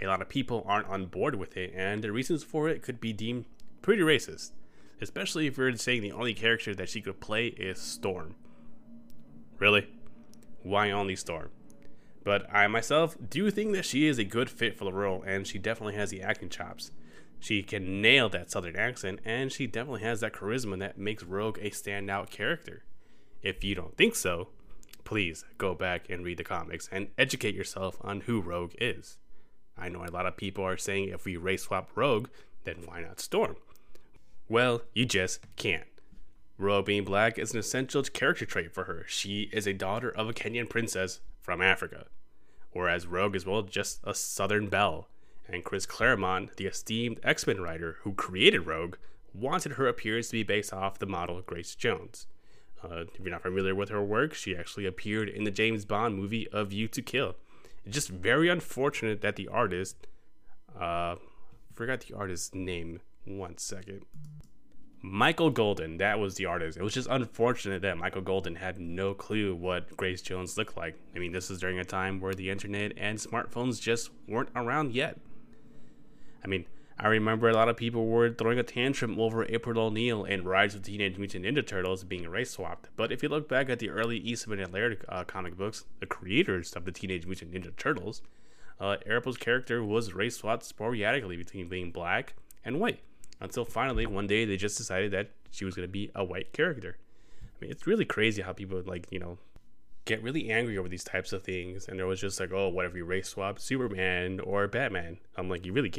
A 0.00 0.06
lot 0.06 0.22
of 0.22 0.30
people 0.30 0.64
aren't 0.66 0.88
on 0.88 1.04
board 1.04 1.34
with 1.34 1.54
it, 1.54 1.70
and 1.76 2.02
the 2.02 2.10
reasons 2.10 2.42
for 2.42 2.66
it 2.66 2.80
could 2.80 2.98
be 2.98 3.12
deemed 3.12 3.44
pretty 3.82 4.00
racist, 4.00 4.52
especially 5.02 5.46
if 5.46 5.58
you're 5.58 5.76
saying 5.76 6.00
the 6.00 6.12
only 6.12 6.32
character 6.32 6.74
that 6.74 6.88
she 6.88 7.02
could 7.02 7.20
play 7.20 7.48
is 7.48 7.78
Storm. 7.78 8.36
Really? 9.58 9.86
Why 10.62 10.90
only 10.90 11.14
Storm? 11.14 11.50
But 12.24 12.46
I 12.50 12.68
myself 12.68 13.18
do 13.28 13.50
think 13.50 13.74
that 13.74 13.84
she 13.84 14.06
is 14.06 14.18
a 14.18 14.24
good 14.24 14.48
fit 14.48 14.78
for 14.78 14.86
the 14.86 14.94
role, 14.94 15.22
and 15.26 15.46
she 15.46 15.58
definitely 15.58 15.96
has 15.96 16.08
the 16.08 16.22
acting 16.22 16.48
chops. 16.48 16.90
She 17.42 17.64
can 17.64 18.00
nail 18.00 18.28
that 18.28 18.52
southern 18.52 18.76
accent, 18.76 19.18
and 19.24 19.50
she 19.50 19.66
definitely 19.66 20.02
has 20.02 20.20
that 20.20 20.32
charisma 20.32 20.78
that 20.78 20.96
makes 20.96 21.24
Rogue 21.24 21.58
a 21.60 21.70
standout 21.70 22.30
character. 22.30 22.84
If 23.42 23.64
you 23.64 23.74
don't 23.74 23.96
think 23.96 24.14
so, 24.14 24.50
please 25.02 25.44
go 25.58 25.74
back 25.74 26.08
and 26.08 26.24
read 26.24 26.38
the 26.38 26.44
comics 26.44 26.88
and 26.92 27.08
educate 27.18 27.56
yourself 27.56 27.96
on 28.00 28.20
who 28.20 28.40
Rogue 28.40 28.74
is. 28.80 29.18
I 29.76 29.88
know 29.88 30.04
a 30.04 30.06
lot 30.06 30.24
of 30.24 30.36
people 30.36 30.64
are 30.64 30.76
saying 30.76 31.08
if 31.08 31.24
we 31.24 31.36
race 31.36 31.64
swap 31.64 31.90
Rogue, 31.96 32.28
then 32.62 32.76
why 32.84 33.02
not 33.02 33.18
Storm? 33.18 33.56
Well, 34.48 34.82
you 34.94 35.04
just 35.04 35.40
can't. 35.56 35.88
Rogue 36.58 36.86
being 36.86 37.02
black 37.02 37.40
is 37.40 37.54
an 37.54 37.58
essential 37.58 38.04
character 38.04 38.46
trait 38.46 38.72
for 38.72 38.84
her. 38.84 39.04
She 39.08 39.50
is 39.52 39.66
a 39.66 39.72
daughter 39.72 40.10
of 40.10 40.28
a 40.28 40.32
Kenyan 40.32 40.70
princess 40.70 41.18
from 41.40 41.60
Africa, 41.60 42.06
whereas 42.70 43.08
Rogue 43.08 43.34
is 43.34 43.44
well 43.44 43.62
just 43.62 43.98
a 44.04 44.14
Southern 44.14 44.68
belle 44.68 45.08
and 45.52 45.62
Chris 45.62 45.86
Claremont, 45.86 46.56
the 46.56 46.66
esteemed 46.66 47.20
X 47.22 47.46
Men 47.46 47.60
writer 47.60 47.98
who 48.00 48.14
created 48.14 48.66
Rogue, 48.66 48.96
wanted 49.34 49.72
her 49.72 49.86
appearance 49.86 50.28
to 50.28 50.32
be 50.32 50.42
based 50.42 50.72
off 50.72 50.98
the 50.98 51.06
model 51.06 51.40
Grace 51.42 51.74
Jones. 51.74 52.26
Uh, 52.82 53.04
if 53.14 53.20
you're 53.20 53.30
not 53.30 53.42
familiar 53.42 53.74
with 53.74 53.90
her 53.90 54.02
work, 54.02 54.34
she 54.34 54.56
actually 54.56 54.86
appeared 54.86 55.28
in 55.28 55.44
the 55.44 55.50
James 55.50 55.84
Bond 55.84 56.16
movie 56.16 56.48
A 56.52 56.64
View 56.64 56.88
to 56.88 57.02
Kill. 57.02 57.36
It's 57.84 57.94
just 57.94 58.08
very 58.08 58.48
unfortunate 58.48 59.20
that 59.20 59.36
the 59.36 59.48
artist, 59.48 60.06
uh, 60.78 61.16
forgot 61.74 62.00
the 62.00 62.16
artist's 62.16 62.54
name. 62.54 63.00
One 63.24 63.56
second. 63.58 64.02
Michael 65.00 65.50
Golden, 65.50 65.98
that 65.98 66.18
was 66.18 66.36
the 66.36 66.46
artist. 66.46 66.78
It 66.78 66.82
was 66.82 66.94
just 66.94 67.08
unfortunate 67.08 67.82
that 67.82 67.98
Michael 67.98 68.20
Golden 68.20 68.54
had 68.54 68.78
no 68.78 69.14
clue 69.14 69.54
what 69.54 69.96
Grace 69.96 70.22
Jones 70.22 70.56
looked 70.56 70.76
like. 70.76 70.96
I 71.14 71.18
mean, 71.18 71.32
this 71.32 71.50
is 71.50 71.58
during 71.58 71.78
a 71.78 71.84
time 71.84 72.20
where 72.20 72.34
the 72.34 72.50
internet 72.50 72.92
and 72.96 73.18
smartphones 73.18 73.80
just 73.80 74.10
weren't 74.28 74.50
around 74.54 74.92
yet. 74.92 75.18
I 76.44 76.48
mean, 76.48 76.66
I 76.98 77.08
remember 77.08 77.48
a 77.48 77.54
lot 77.54 77.68
of 77.68 77.76
people 77.76 78.06
were 78.06 78.30
throwing 78.30 78.58
a 78.58 78.62
tantrum 78.62 79.18
over 79.18 79.44
April 79.44 79.78
O'Neil 79.78 80.24
and 80.24 80.44
Rise 80.44 80.74
of 80.74 80.82
the 80.82 80.90
Teenage 80.92 81.18
Mutant 81.18 81.44
Ninja 81.44 81.66
Turtles 81.66 82.04
being 82.04 82.28
race 82.28 82.50
swapped. 82.50 82.90
But 82.96 83.10
if 83.10 83.22
you 83.22 83.28
look 83.28 83.48
back 83.48 83.68
at 83.68 83.78
the 83.78 83.90
early 83.90 84.18
Eastman 84.18 84.60
and 84.60 84.72
Laird 84.72 85.04
uh, 85.08 85.24
comic 85.24 85.56
books, 85.56 85.84
the 86.00 86.06
creators 86.06 86.72
of 86.74 86.84
the 86.84 86.92
Teenage 86.92 87.26
Mutant 87.26 87.52
Ninja 87.52 87.74
Turtles, 87.76 88.22
uh, 88.80 88.96
April's 89.06 89.36
character 89.36 89.82
was 89.82 90.12
race 90.12 90.36
swapped 90.36 90.64
sporadically 90.64 91.36
between 91.36 91.68
being 91.68 91.90
black 91.90 92.34
and 92.64 92.78
white 92.78 93.00
until 93.40 93.64
finally 93.64 94.06
one 94.06 94.26
day 94.26 94.44
they 94.44 94.56
just 94.56 94.78
decided 94.78 95.10
that 95.12 95.30
she 95.50 95.64
was 95.64 95.74
going 95.74 95.86
to 95.86 95.92
be 95.92 96.10
a 96.14 96.24
white 96.24 96.52
character. 96.52 96.96
I 97.42 97.56
mean, 97.60 97.70
it's 97.70 97.86
really 97.86 98.04
crazy 98.04 98.42
how 98.42 98.52
people 98.52 98.82
like 98.84 99.06
you 99.10 99.18
know 99.18 99.38
get 100.04 100.22
really 100.22 100.50
angry 100.50 100.78
over 100.78 100.88
these 100.88 101.04
types 101.04 101.32
of 101.32 101.42
things, 101.42 101.86
and 101.88 101.98
there 101.98 102.06
was 102.06 102.20
just 102.20 102.40
like, 102.40 102.52
oh, 102.52 102.68
whatever 102.68 102.96
you 102.96 103.04
race 103.04 103.28
swap 103.28 103.58
Superman 103.58 104.40
or 104.40 104.66
Batman? 104.68 105.18
I'm 105.36 105.48
like, 105.48 105.64
you 105.64 105.72
really 105.72 105.90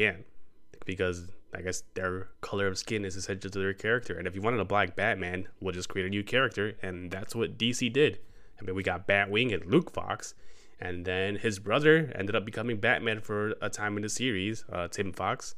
because 0.86 1.28
I 1.54 1.62
guess 1.62 1.84
their 1.94 2.30
color 2.42 2.68
of 2.68 2.78
skin 2.78 3.06
is 3.06 3.16
essential 3.16 3.50
to 3.52 3.60
their 3.60 3.74
character. 3.74 4.18
And 4.18 4.28
if 4.28 4.36
you 4.36 4.42
wanted 4.42 4.60
a 4.60 4.66
black 4.66 4.96
Batman, 4.96 5.48
we'll 5.60 5.74
just 5.74 5.90
create 5.90 6.08
a 6.08 6.10
new 6.10 6.24
character, 6.24 6.74
and 6.82 7.12
that's 7.12 7.36
what 7.36 7.58
DC 7.58 7.92
did. 7.94 8.20
I 8.60 8.66
mean, 8.66 8.76
we 8.76 8.84
got 8.84 9.08
Batwing 9.08 9.54
and 9.54 9.66
Luke 9.66 9.92
Fox, 9.92 10.34
and 10.80 11.06
then 11.06 11.38
his 11.38 11.60
brother 11.60 12.12
ended 12.16 12.36
up 12.36 12.46
becoming 12.46 12.78
Batman 12.78 13.22
for 13.22 13.54
a 13.62 13.70
time 13.70 13.96
in 13.98 14.04
the 14.04 14.10
series, 14.10 14.66
uh, 14.72 14.88
Tim 14.88 15.12
Fox 15.12 15.56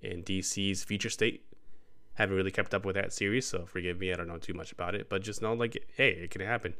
in 0.00 0.22
DC's 0.22 0.84
Future 0.84 1.10
State. 1.10 1.44
Haven't 2.14 2.36
really 2.36 2.50
kept 2.50 2.74
up 2.74 2.84
with 2.84 2.94
that 2.94 3.12
series, 3.12 3.46
so 3.46 3.64
forgive 3.64 3.98
me, 3.98 4.12
I 4.12 4.16
don't 4.16 4.28
know 4.28 4.38
too 4.38 4.54
much 4.54 4.72
about 4.72 4.94
it, 4.94 5.08
but 5.08 5.22
just 5.22 5.40
know 5.40 5.54
like, 5.54 5.82
hey, 5.96 6.10
it 6.10 6.30
can 6.30 6.42
happen. 6.42 6.74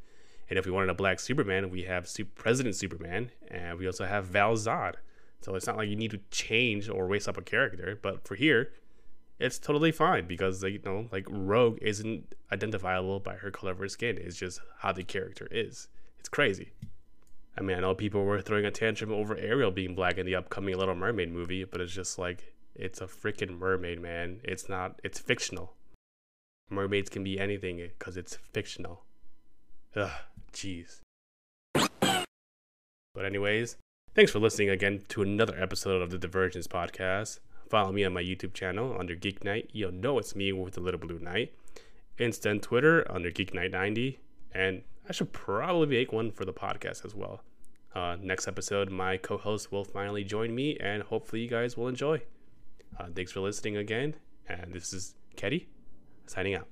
And 0.51 0.59
if 0.59 0.67
we 0.67 0.73
wanted 0.73 0.91
a 0.91 0.95
black 0.95 1.21
Superman, 1.21 1.71
we 1.71 1.85
have 1.85 2.09
Super- 2.09 2.31
President 2.35 2.77
Superman, 2.77 3.31
and 3.49 3.79
we 3.79 3.87
also 3.87 4.05
have 4.05 4.27
Val 4.27 4.55
Zod. 4.55 4.97
So 5.43 5.55
it's 5.55 5.67
not 5.67 5.77
like 5.77 5.89
you 5.89 5.97
need 5.97 6.13
to 6.13 6.21
change 6.31 6.89
or 6.89 7.07
waste 7.07 7.29
up 7.29 7.37
a 7.37 7.43
character, 7.43 7.99
but 8.01 8.27
for 8.27 8.35
here, 8.35 8.73
it's 9.39 9.59
totally 9.59 9.91
fine 9.91 10.27
because 10.27 10.63
you 10.63 10.81
know, 10.85 11.09
like 11.11 11.27
Rogue 11.29 11.79
isn't 11.83 12.35
identifiable 12.53 13.19
by 13.21 13.35
her 13.35 13.51
color 13.51 13.73
of 13.73 13.79
her 13.79 13.89
skin. 13.89 14.19
It's 14.19 14.37
just 14.37 14.61
how 14.79 14.93
the 14.93 15.03
character 15.03 15.49
is. 15.51 15.89
It's 16.21 16.29
crazy. 16.29 16.73
I 17.59 17.61
mean, 17.61 17.77
I 17.77 17.81
know 17.81 17.95
people 17.95 18.25
were 18.25 18.41
throwing 18.41 18.65
a 18.65 18.71
tantrum 18.71 19.13
over 19.13 19.37
Ariel 19.37 19.71
being 19.71 19.95
black 19.95 20.17
in 20.17 20.27
the 20.27 20.37
upcoming 20.37 20.77
Little 20.79 20.95
Mermaid 20.95 21.33
movie, 21.33 21.65
but 21.65 21.81
it's 21.81 21.93
just 21.93 22.19
like 22.19 22.55
it's 22.75 23.01
a 23.01 23.07
freaking 23.07 23.59
mermaid, 23.59 24.01
man. 24.01 24.41
It's 24.45 24.69
not, 24.69 25.01
it's 25.05 25.19
fictional. 25.19 25.75
Mermaids 26.71 27.11
can 27.11 27.23
be 27.23 27.39
anything 27.39 27.77
because 27.99 28.17
it's 28.17 28.37
fictional. 28.53 29.05
Ugh, 29.95 30.11
jeez. 30.53 31.01
But, 31.75 33.27
anyways, 33.27 33.77
thanks 34.15 34.31
for 34.31 34.39
listening 34.39 34.69
again 34.69 35.03
to 35.09 35.23
another 35.23 35.57
episode 35.59 36.03
of 36.03 36.11
the 36.11 36.19
Divergence 36.19 36.67
Podcast. 36.67 37.39
Follow 37.69 37.93
me 37.93 38.05
on 38.05 38.13
my 38.13 38.23
YouTube 38.23 38.53
channel 38.53 38.95
under 38.99 39.15
Geek 39.15 39.43
Night. 39.43 39.71
You'll 39.73 39.93
know 39.93 40.19
it's 40.19 40.37
me 40.37 40.53
with 40.53 40.75
the 40.75 40.81
little 40.81 41.01
blue 41.01 41.19
knight. 41.19 41.55
Insta 42.19 42.51
and 42.51 42.63
Twitter 42.63 43.11
under 43.11 43.31
Geek 43.31 43.55
Night 43.55 43.71
90. 43.71 44.19
And 44.55 44.83
I 45.09 45.13
should 45.13 45.33
probably 45.33 45.87
make 45.87 46.13
one 46.13 46.31
for 46.31 46.45
the 46.45 46.53
podcast 46.53 47.07
as 47.07 47.15
well. 47.15 47.43
Uh, 47.95 48.17
next 48.21 48.47
episode, 48.47 48.91
my 48.91 49.17
co 49.17 49.39
host 49.39 49.73
will 49.73 49.85
finally 49.85 50.25
join 50.25 50.55
me, 50.55 50.77
and 50.79 51.03
hopefully, 51.03 51.43
you 51.43 51.49
guys 51.49 51.77
will 51.77 51.89
enjoy. 51.89 52.23
Uh, 52.99 53.07
thanks 53.15 53.33
for 53.33 53.41
listening 53.41 53.77
again. 53.77 54.15
And 54.49 54.73
this 54.73 54.93
is 54.93 55.15
Keddy 55.37 55.67
signing 56.27 56.55
out. 56.55 56.69